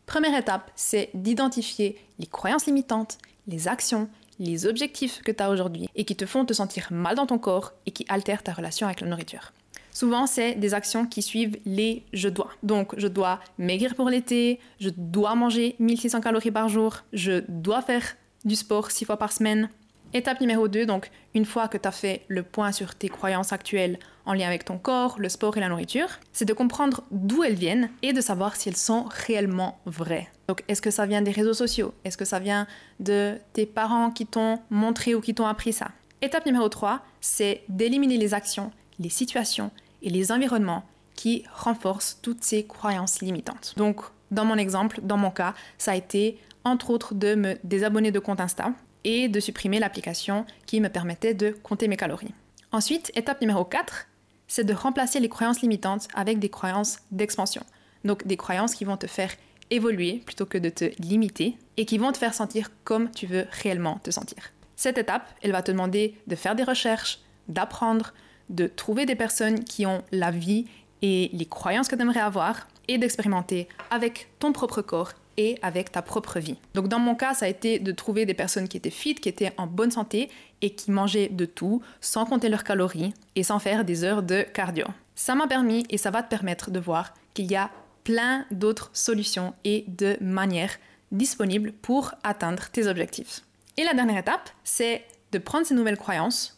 Première 0.07 0.39
étape, 0.39 0.71
c'est 0.77 1.09
d'identifier 1.13 1.99
les 2.17 2.27
croyances 2.27 2.65
limitantes, 2.65 3.17
les 3.45 3.67
actions, 3.67 4.07
les 4.39 4.65
objectifs 4.65 5.21
que 5.21 5.33
tu 5.33 5.43
as 5.43 5.49
aujourd'hui 5.49 5.89
et 5.95 6.05
qui 6.05 6.15
te 6.15 6.25
font 6.25 6.45
te 6.45 6.53
sentir 6.53 6.87
mal 6.91 7.17
dans 7.17 7.25
ton 7.25 7.37
corps 7.37 7.73
et 7.85 7.91
qui 7.91 8.05
altèrent 8.07 8.41
ta 8.41 8.53
relation 8.53 8.87
avec 8.87 9.01
la 9.01 9.07
nourriture. 9.07 9.51
Souvent, 9.91 10.25
c'est 10.25 10.55
des 10.55 10.73
actions 10.73 11.05
qui 11.05 11.21
suivent 11.21 11.59
les 11.65 12.05
je 12.13 12.29
dois. 12.29 12.51
Donc, 12.63 12.97
je 12.97 13.09
dois 13.09 13.41
maigrir 13.57 13.95
pour 13.95 14.09
l'été, 14.09 14.61
je 14.79 14.89
dois 14.95 15.35
manger 15.35 15.75
1600 15.79 16.21
calories 16.21 16.51
par 16.51 16.69
jour, 16.69 17.03
je 17.11 17.43
dois 17.49 17.81
faire 17.81 18.15
du 18.45 18.55
sport 18.55 18.91
six 18.91 19.03
fois 19.03 19.17
par 19.17 19.33
semaine. 19.33 19.69
Étape 20.13 20.39
numéro 20.39 20.69
2, 20.69 20.85
donc 20.85 21.11
une 21.35 21.45
fois 21.45 21.67
que 21.67 21.77
tu 21.77 21.87
as 21.87 21.91
fait 21.91 22.23
le 22.29 22.41
point 22.41 22.71
sur 22.71 22.95
tes 22.95 23.09
croyances 23.09 23.51
actuelles 23.51 23.99
en 24.25 24.33
lien 24.33 24.47
avec 24.47 24.63
ton 24.63 24.77
corps, 24.77 25.17
le 25.19 25.27
sport 25.27 25.57
et 25.57 25.59
la 25.59 25.67
nourriture, 25.67 26.07
c'est 26.31 26.45
de 26.45 26.53
comprendre 26.53 27.03
d'où 27.11 27.43
elles 27.43 27.55
viennent 27.55 27.89
et 28.01 28.13
de 28.13 28.21
savoir 28.21 28.55
si 28.55 28.69
elles 28.69 28.77
sont 28.77 29.05
réellement 29.27 29.79
vraies. 29.85 30.29
Donc 30.47 30.63
est-ce 30.69 30.81
que 30.81 30.91
ça 30.91 31.05
vient 31.05 31.21
des 31.21 31.31
réseaux 31.31 31.53
sociaux? 31.53 31.93
Est-ce 32.05 32.17
que 32.17 32.25
ça 32.25 32.39
vient 32.39 32.67
de 33.01 33.37
tes 33.51 33.65
parents 33.65 34.09
qui 34.09 34.25
t'ont 34.25 34.59
montré 34.69 35.13
ou 35.13 35.19
qui 35.19 35.35
t'ont 35.35 35.45
appris 35.45 35.73
ça? 35.73 35.89
Étape 36.21 36.45
numéro 36.45 36.69
3, 36.69 37.01
c'est 37.19 37.63
d'éliminer 37.67 38.17
les 38.17 38.33
actions, 38.33 38.71
les 38.99 39.09
situations 39.09 39.71
et 40.01 40.09
les 40.09 40.31
environnements 40.31 40.83
qui 41.15 41.43
renforcent 41.53 42.19
toutes 42.21 42.43
ces 42.43 42.65
croyances 42.65 43.21
limitantes. 43.21 43.73
Donc, 43.75 44.01
dans 44.31 44.45
mon 44.45 44.55
exemple, 44.55 45.01
dans 45.03 45.17
mon 45.17 45.31
cas, 45.31 45.53
ça 45.77 45.91
a 45.91 45.95
été 45.95 46.39
entre 46.63 46.89
autres 46.91 47.13
de 47.13 47.35
me 47.35 47.55
désabonner 47.63 48.11
de 48.11 48.19
compte 48.19 48.39
Insta 48.39 48.71
et 49.07 49.29
de 49.29 49.39
supprimer 49.39 49.79
l'application 49.79 50.45
qui 50.65 50.81
me 50.81 50.89
permettait 50.89 51.33
de 51.33 51.51
compter 51.51 51.87
mes 51.87 51.95
calories. 51.95 52.33
Ensuite, 52.73 53.09
étape 53.15 53.39
numéro 53.39 53.63
4, 53.63 54.05
c'est 54.47 54.65
de 54.65 54.73
remplacer 54.73 55.21
les 55.21 55.29
croyances 55.29 55.61
limitantes 55.61 56.09
avec 56.13 56.39
des 56.39 56.49
croyances 56.49 56.99
d'expansion. 57.11 57.63
Donc 58.03 58.27
des 58.27 58.35
croyances 58.35 58.75
qui 58.75 58.83
vont 58.83 58.97
te 58.97 59.07
faire 59.07 59.31
évoluer 59.71 60.21
plutôt 60.25 60.45
que 60.45 60.57
de 60.57 60.67
te 60.67 60.91
limiter 61.01 61.57
et 61.77 61.85
qui 61.85 61.97
vont 61.97 62.11
te 62.11 62.17
faire 62.17 62.33
sentir 62.33 62.69
comme 62.83 63.09
tu 63.09 63.27
veux 63.27 63.47
réellement 63.63 63.97
te 64.03 64.11
sentir. 64.11 64.51
Cette 64.75 64.97
étape, 64.97 65.33
elle 65.41 65.53
va 65.53 65.63
te 65.63 65.71
demander 65.71 66.17
de 66.27 66.35
faire 66.35 66.55
des 66.55 66.63
recherches, 66.63 67.19
d'apprendre, 67.47 68.13
de 68.49 68.67
trouver 68.67 69.05
des 69.05 69.15
personnes 69.15 69.63
qui 69.63 69.85
ont 69.85 70.03
la 70.11 70.31
vie 70.31 70.65
et 71.01 71.29
les 71.31 71.45
croyances 71.45 71.87
que 71.87 71.95
tu 71.95 72.01
aimerais 72.01 72.19
avoir 72.19 72.67
et 72.89 72.97
d'expérimenter 72.97 73.69
avec 73.89 74.27
ton 74.39 74.51
propre 74.51 74.81
corps 74.81 75.13
et 75.37 75.57
avec 75.61 75.91
ta 75.91 76.01
propre 76.01 76.39
vie. 76.39 76.57
Donc 76.73 76.87
dans 76.87 76.99
mon 76.99 77.15
cas, 77.15 77.33
ça 77.33 77.45
a 77.45 77.49
été 77.49 77.79
de 77.79 77.91
trouver 77.91 78.25
des 78.25 78.33
personnes 78.33 78.67
qui 78.67 78.77
étaient 78.77 78.89
fit, 78.89 79.15
qui 79.15 79.29
étaient 79.29 79.53
en 79.57 79.67
bonne 79.67 79.91
santé 79.91 80.29
et 80.61 80.71
qui 80.71 80.91
mangeaient 80.91 81.29
de 81.29 81.45
tout 81.45 81.81
sans 82.01 82.25
compter 82.25 82.49
leurs 82.49 82.63
calories 82.63 83.13
et 83.35 83.43
sans 83.43 83.59
faire 83.59 83.85
des 83.85 84.03
heures 84.03 84.23
de 84.23 84.41
cardio. 84.41 84.85
Ça 85.15 85.35
m'a 85.35 85.47
permis 85.47 85.85
et 85.89 85.97
ça 85.97 86.11
va 86.11 86.23
te 86.23 86.29
permettre 86.29 86.71
de 86.71 86.79
voir 86.79 87.13
qu'il 87.33 87.45
y 87.45 87.55
a 87.55 87.69
plein 88.03 88.45
d'autres 88.51 88.89
solutions 88.93 89.53
et 89.63 89.85
de 89.87 90.17
manières 90.21 90.77
disponibles 91.11 91.71
pour 91.71 92.13
atteindre 92.23 92.69
tes 92.69 92.87
objectifs. 92.87 93.41
Et 93.77 93.83
la 93.83 93.93
dernière 93.93 94.17
étape, 94.17 94.49
c'est 94.63 95.05
de 95.31 95.37
prendre 95.37 95.65
ces 95.65 95.75
nouvelles 95.75 95.97
croyances 95.97 96.57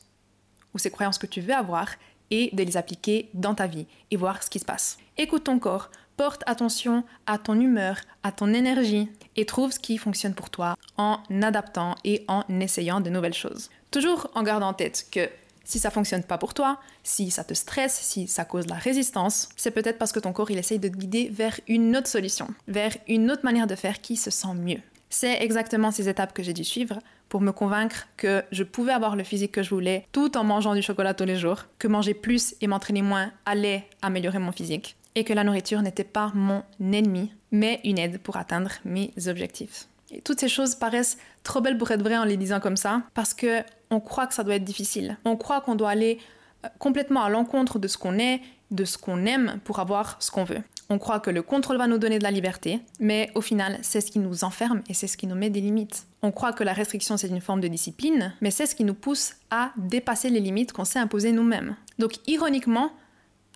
ou 0.74 0.78
ces 0.78 0.92
croyances 0.92 1.18
que 1.18 1.28
tu 1.28 1.42
veux 1.42 1.54
avoir 1.54 1.90
et 2.32 2.50
de 2.54 2.64
les 2.64 2.78
appliquer 2.78 3.30
dans 3.34 3.56
ta 3.56 3.68
vie 3.68 3.88
et 4.12 4.16
voir 4.16 4.44
ce 4.44 4.50
qui 4.50 4.60
se 4.60 4.66
passe. 4.66 4.98
Écoute 5.18 5.46
ton 5.46 5.60
corps, 5.60 5.90
porte 6.20 6.44
attention 6.48 7.06
à 7.28 7.38
ton 7.38 7.58
humeur, 7.58 7.96
à 8.24 8.34
ton 8.34 8.54
énergie 8.54 9.08
et 9.38 9.46
trouve 9.46 9.72
ce 9.72 9.80
qui 9.80 9.98
fonctionne 9.98 10.34
pour 10.34 10.50
toi 10.50 10.76
en 10.98 11.20
adaptant 11.42 11.96
et 12.04 12.26
en 12.28 12.44
essayant 12.60 13.00
de 13.00 13.10
nouvelles 13.10 13.34
choses. 13.34 13.70
Toujours 13.90 14.30
en 14.36 14.44
gardant 14.44 14.68
en 14.68 14.74
tête 14.74 15.08
que 15.14 15.30
si 15.64 15.80
ça 15.80 15.92
fonctionne 15.92 16.24
pas 16.24 16.38
pour 16.38 16.54
toi, 16.54 16.78
si 17.04 17.32
ça 17.32 17.46
te 17.46 17.54
stresse, 17.54 17.98
si 18.02 18.28
ça 18.28 18.44
cause 18.44 18.68
la 18.68 18.76
résistance, 18.76 19.48
c'est 19.56 19.72
peut-être 19.72 19.98
parce 19.98 20.12
que 20.12 20.20
ton 20.20 20.34
corps 20.34 20.52
il 20.52 20.58
essaye 20.58 20.78
de 20.78 20.90
te 20.90 20.98
guider 20.98 21.30
vers 21.32 21.58
une 21.70 21.96
autre 21.96 22.10
solution, 22.10 22.50
vers 22.68 22.98
une 23.08 23.32
autre 23.32 23.46
manière 23.46 23.68
de 23.68 23.76
faire 23.76 24.02
qui 24.02 24.18
se 24.18 24.30
sent 24.30 24.56
mieux. 24.56 24.82
C'est 25.10 25.42
exactement 25.42 25.90
ces 25.90 26.10
étapes 26.10 26.34
que 26.34 26.44
j'ai 26.44 26.54
dû 26.54 26.66
suivre 26.66 27.00
pour 27.30 27.40
me 27.40 27.52
convaincre 27.52 28.08
que 28.18 28.44
je 28.52 28.64
pouvais 28.64 28.92
avoir 28.92 29.16
le 29.16 29.24
physique 29.24 29.54
que 29.54 29.64
je 29.64 29.70
voulais 29.70 30.06
tout 30.12 30.36
en 30.36 30.44
mangeant 30.44 30.76
du 30.76 30.82
chocolat 30.82 31.14
tous 31.14 31.24
les 31.24 31.38
jours, 31.38 31.66
que 31.78 31.88
manger 31.88 32.14
plus 32.14 32.56
et 32.60 32.68
m'entraîner 32.68 33.04
moins 33.04 33.32
allait 33.46 33.88
améliorer 34.02 34.40
mon 34.40 34.52
physique, 34.52 34.98
et 35.20 35.26
que 35.26 35.34
la 35.34 35.44
nourriture 35.44 35.82
n'était 35.82 36.06
pas 36.06 36.32
mon 36.34 36.64
ennemi, 36.80 37.34
mais 37.52 37.82
une 37.84 38.00
aide 38.00 38.20
pour 38.20 38.38
atteindre 38.38 38.72
mes 38.86 39.12
objectifs. 39.28 39.88
Et 40.12 40.22
toutes 40.22 40.40
ces 40.40 40.48
choses 40.48 40.76
paraissent 40.76 41.18
trop 41.44 41.60
belles 41.60 41.78
pour 41.78 41.92
être 41.92 42.02
vraies 42.02 42.18
en 42.18 42.24
les 42.24 42.38
disant 42.38 42.62
comme 42.62 42.78
ça, 42.78 43.02
parce 43.14 43.34
que 43.34 43.62
on 43.92 44.00
croit 44.00 44.28
que 44.28 44.34
ça 44.34 44.44
doit 44.46 44.56
être 44.56 44.64
difficile. 44.64 45.18
On 45.26 45.36
croit 45.36 45.60
qu'on 45.60 45.76
doit 45.76 45.90
aller 45.90 46.20
euh, 46.66 46.70
complètement 46.80 47.22
à 47.22 47.30
l'encontre 47.30 47.80
de 47.80 47.88
ce 47.90 47.98
qu'on 47.98 48.18
est, 48.18 48.42
de 48.72 48.86
ce 48.86 48.98
qu'on 48.98 49.26
aime 49.26 49.60
pour 49.66 49.80
avoir 49.80 50.16
ce 50.20 50.32
qu'on 50.32 50.46
veut. 50.46 50.62
On 50.90 51.00
croit 51.00 51.20
que 51.20 51.30
le 51.30 51.44
contrôle 51.44 51.78
va 51.78 51.88
nous 51.88 51.98
donner 51.98 52.18
de 52.18 52.24
la 52.24 52.32
liberté, 52.32 52.80
mais 53.02 53.30
au 53.36 53.42
final, 53.42 53.78
c'est 53.82 54.02
ce 54.02 54.10
qui 54.10 54.20
nous 54.20 54.46
enferme 54.46 54.82
et 54.88 54.94
c'est 54.94 55.06
ce 55.06 55.18
qui 55.18 55.28
nous 55.28 55.36
met 55.36 55.50
des 55.50 55.62
limites. 55.62 56.08
On 56.24 56.32
croit 56.32 56.54
que 56.54 56.64
la 56.64 56.74
restriction, 56.74 57.18
c'est 57.18 57.28
une 57.28 57.42
forme 57.42 57.62
de 57.62 57.68
discipline, 57.68 58.34
mais 58.40 58.52
c'est 58.52 58.66
ce 58.66 58.74
qui 58.74 58.86
nous 58.86 58.96
pousse 58.96 59.34
à 59.52 59.72
dépasser 59.78 60.30
les 60.30 60.40
limites 60.40 60.72
qu'on 60.72 60.86
s'est 60.86 60.98
imposées 60.98 61.34
nous-mêmes. 61.34 61.76
Donc, 62.00 62.14
ironiquement, 62.26 62.92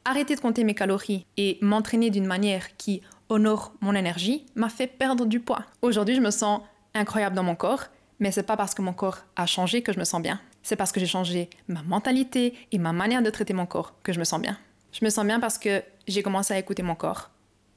arrêter 0.06 0.36
de 0.36 0.42
compter 0.42 0.64
mes 0.64 0.76
calories 0.76 1.26
et 1.38 1.58
m'entraîner 1.62 2.10
d'une 2.10 2.26
manière 2.26 2.76
qui 2.78 3.02
honore 3.30 3.74
mon 3.82 3.96
énergie 3.96 4.46
m'a 4.56 4.70
fait 4.70 4.88
perdre 4.88 5.26
du 5.26 5.40
poids. 5.40 5.64
Aujourd'hui, 5.82 6.16
je 6.16 6.22
me 6.22 6.32
sens 6.32 6.62
incroyable 6.94 7.36
dans 7.36 7.44
mon 7.44 7.56
corps, 7.56 7.86
mais 8.20 8.32
c'est 8.32 8.44
pas 8.44 8.58
parce 8.58 8.74
que 8.74 8.82
mon 8.82 8.94
corps 8.94 9.20
a 9.36 9.46
changé 9.46 9.82
que 9.82 9.94
je 9.94 10.00
me 10.00 10.04
sens 10.04 10.22
bien. 10.22 10.40
C'est 10.62 10.76
parce 10.76 10.92
que 10.92 11.00
j'ai 11.00 11.08
changé 11.08 11.50
ma 11.68 11.82
mentalité 11.84 12.54
et 12.72 12.78
ma 12.78 12.94
manière 12.94 13.22
de 13.22 13.30
traiter 13.30 13.54
mon 13.54 13.66
corps 13.66 13.96
que 14.04 14.14
je 14.14 14.20
me 14.20 14.24
sens 14.24 14.42
bien. 14.42 14.58
Je 14.92 15.04
me 15.04 15.10
sens 15.10 15.26
bien 15.26 15.40
parce 15.40 15.58
que 15.58 15.84
j'ai 16.08 16.24
commencé 16.24 16.54
à 16.54 16.60
écouter 16.60 16.84
mon 16.84 16.96
corps 16.96 17.32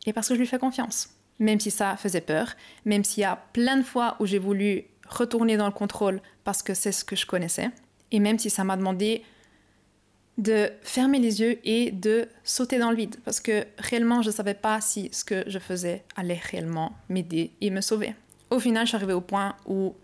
et 0.04 0.12
parce 0.12 0.28
que 0.28 0.34
je 0.34 0.40
lui 0.40 0.46
fais 0.46 0.58
confiance. 0.58 1.08
Même 1.38 1.60
si 1.60 1.70
ça 1.70 1.96
faisait 1.96 2.20
peur, 2.20 2.54
même 2.84 3.04
s'il 3.04 3.22
y 3.22 3.24
a 3.24 3.36
plein 3.52 3.76
de 3.76 3.82
fois 3.82 4.16
où 4.20 4.26
j'ai 4.26 4.38
voulu 4.38 4.84
retourner 5.08 5.56
dans 5.56 5.66
le 5.66 5.72
contrôle 5.72 6.20
parce 6.44 6.62
que 6.62 6.74
c'est 6.74 6.92
ce 6.92 7.04
que 7.04 7.16
je 7.16 7.26
connaissais, 7.26 7.70
et 8.12 8.20
même 8.20 8.38
si 8.38 8.50
ça 8.50 8.64
m'a 8.64 8.76
demandé 8.76 9.22
de 10.38 10.70
fermer 10.82 11.18
les 11.18 11.40
yeux 11.40 11.58
et 11.64 11.90
de 11.90 12.28
sauter 12.44 12.78
dans 12.78 12.90
le 12.90 12.96
vide 12.96 13.16
parce 13.24 13.40
que 13.40 13.64
réellement 13.78 14.22
je 14.22 14.28
ne 14.28 14.34
savais 14.34 14.54
pas 14.54 14.80
si 14.80 15.08
ce 15.12 15.24
que 15.24 15.44
je 15.46 15.58
faisais 15.58 16.04
allait 16.14 16.40
réellement 16.50 16.92
m'aider 17.08 17.52
et 17.60 17.70
me 17.70 17.80
sauver. 17.80 18.14
Au 18.50 18.60
final, 18.60 18.84
je 18.84 18.90
suis 18.90 18.96
arrivée 18.96 19.12
au 19.12 19.20
point 19.20 19.56
où 19.66 19.94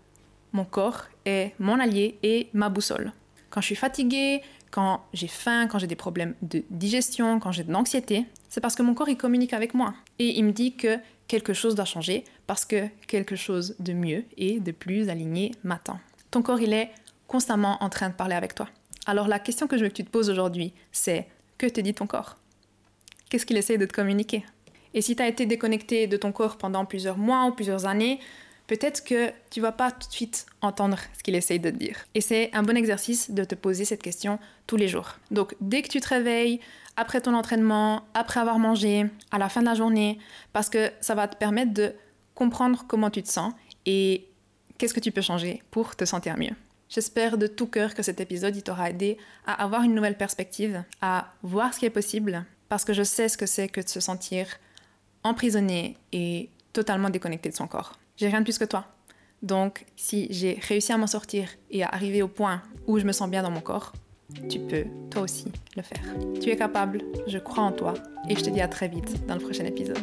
mon 0.51 0.65
corps 0.65 1.05
est 1.25 1.53
mon 1.59 1.79
allié 1.79 2.17
et 2.23 2.49
ma 2.53 2.69
boussole. 2.69 3.13
Quand 3.49 3.61
je 3.61 3.67
suis 3.67 3.75
fatiguée, 3.75 4.41
quand 4.71 5.01
j'ai 5.13 5.27
faim, 5.27 5.67
quand 5.67 5.79
j'ai 5.79 5.87
des 5.87 5.95
problèmes 5.95 6.35
de 6.41 6.63
digestion, 6.69 7.39
quand 7.39 7.51
j'ai 7.51 7.63
de 7.63 7.71
l'anxiété, 7.71 8.25
c'est 8.49 8.59
parce 8.59 8.75
que 8.75 8.81
mon 8.81 8.95
corps 8.95 9.09
il 9.09 9.17
communique 9.17 9.53
avec 9.53 9.73
moi 9.73 9.93
et 10.19 10.37
il 10.37 10.43
me 10.43 10.51
dit 10.51 10.75
que 10.75 10.97
quelque 11.27 11.53
chose 11.53 11.75
doit 11.75 11.85
changer 11.85 12.23
parce 12.47 12.65
que 12.65 12.87
quelque 13.07 13.35
chose 13.35 13.75
de 13.79 13.93
mieux 13.93 14.25
et 14.37 14.59
de 14.59 14.71
plus 14.71 15.09
aligné 15.09 15.51
m'attend. 15.63 15.99
Ton 16.31 16.41
corps 16.41 16.59
il 16.59 16.73
est 16.73 16.91
constamment 17.27 17.81
en 17.83 17.89
train 17.89 18.09
de 18.09 18.15
parler 18.15 18.35
avec 18.35 18.55
toi. 18.55 18.67
Alors 19.05 19.27
la 19.27 19.39
question 19.39 19.67
que 19.67 19.77
je 19.77 19.83
veux 19.83 19.89
que 19.89 19.95
tu 19.95 20.05
te 20.05 20.09
poses 20.09 20.29
aujourd'hui, 20.29 20.73
c'est 20.91 21.27
que 21.57 21.67
te 21.67 21.81
dit 21.81 21.93
ton 21.93 22.07
corps? 22.07 22.37
Qu'est-ce 23.29 23.45
qu'il 23.45 23.57
essaie 23.57 23.77
de 23.77 23.85
te 23.85 23.93
communiquer? 23.93 24.45
Et 24.93 25.01
si 25.01 25.15
tu 25.15 25.23
as 25.23 25.27
été 25.27 25.45
déconnecté 25.45 26.07
de 26.07 26.17
ton 26.17 26.31
corps 26.31 26.57
pendant 26.57 26.85
plusieurs 26.85 27.17
mois 27.17 27.45
ou 27.45 27.51
plusieurs 27.51 27.85
années, 27.85 28.19
peut-être 28.67 29.03
que 29.03 29.31
tu 29.49 29.59
vas 29.59 29.71
pas 29.71 29.91
tout 29.91 30.07
de 30.07 30.13
suite 30.13 30.45
entendre 30.61 30.97
ce 31.17 31.23
qu'il 31.23 31.35
essaye 31.35 31.59
de 31.59 31.69
te 31.69 31.75
dire. 31.75 31.97
Et 32.13 32.21
c'est 32.21 32.49
un 32.53 32.63
bon 32.63 32.77
exercice 32.77 33.31
de 33.31 33.43
te 33.43 33.55
poser 33.55 33.85
cette 33.85 34.01
question 34.01 34.39
tous 34.67 34.77
les 34.77 34.87
jours. 34.87 35.17
Donc 35.31 35.55
dès 35.59 35.81
que 35.81 35.89
tu 35.89 35.99
te 35.99 36.07
réveilles, 36.07 36.59
après 36.95 37.21
ton 37.21 37.33
entraînement, 37.33 38.03
après 38.13 38.39
avoir 38.39 38.59
mangé, 38.59 39.07
à 39.31 39.39
la 39.39 39.49
fin 39.49 39.61
de 39.61 39.65
la 39.65 39.73
journée, 39.73 40.19
parce 40.53 40.69
que 40.69 40.91
ça 41.01 41.15
va 41.15 41.27
te 41.27 41.35
permettre 41.35 41.73
de 41.73 41.93
comprendre 42.35 42.85
comment 42.87 43.09
tu 43.09 43.23
te 43.23 43.29
sens 43.29 43.53
et 43.85 44.27
qu'est-ce 44.77 44.93
que 44.93 44.99
tu 44.99 45.11
peux 45.11 45.21
changer 45.21 45.61
pour 45.71 45.95
te 45.95 46.05
sentir 46.05 46.37
mieux. 46.37 46.55
J'espère 46.93 47.39
de 47.39 47.47
tout 47.47 47.65
cœur 47.65 47.95
que 47.95 48.03
cet 48.03 48.21
épisode 48.21 48.63
t'aura 48.63 48.91
aidé 48.91 49.17
à 49.47 49.63
avoir 49.63 49.81
une 49.81 49.95
nouvelle 49.95 50.15
perspective, 50.15 50.83
à 51.01 51.33
voir 51.41 51.73
ce 51.73 51.79
qui 51.79 51.87
est 51.87 51.89
possible, 51.89 52.45
parce 52.69 52.85
que 52.85 52.93
je 52.93 53.01
sais 53.01 53.29
ce 53.29 53.35
que 53.35 53.47
c'est 53.47 53.67
que 53.67 53.81
de 53.81 53.89
se 53.89 53.99
sentir 53.99 54.45
emprisonné 55.23 55.97
et 56.11 56.49
totalement 56.71 57.09
déconnecté 57.09 57.49
de 57.49 57.55
son 57.55 57.65
corps. 57.65 57.97
J'ai 58.15 58.27
rien 58.27 58.41
de 58.41 58.43
plus 58.43 58.59
que 58.59 58.65
toi. 58.65 58.85
Donc, 59.41 59.85
si 59.95 60.27
j'ai 60.29 60.59
réussi 60.67 60.93
à 60.93 60.97
m'en 60.97 61.07
sortir 61.07 61.49
et 61.71 61.81
à 61.81 61.87
arriver 61.87 62.21
au 62.21 62.27
point 62.27 62.61
où 62.85 62.99
je 62.99 63.05
me 63.05 63.11
sens 63.11 63.27
bien 63.27 63.41
dans 63.41 63.49
mon 63.49 63.61
corps, 63.61 63.91
tu 64.47 64.59
peux 64.59 64.85
toi 65.09 65.23
aussi 65.23 65.45
le 65.75 65.81
faire. 65.81 66.03
Tu 66.39 66.51
es 66.51 66.55
capable, 66.55 67.01
je 67.25 67.39
crois 67.39 67.63
en 67.63 67.71
toi 67.71 67.95
et 68.29 68.35
je 68.35 68.43
te 68.43 68.51
dis 68.51 68.61
à 68.61 68.67
très 68.67 68.87
vite 68.87 69.25
dans 69.25 69.33
le 69.33 69.41
prochain 69.41 69.65
épisode. 69.65 69.97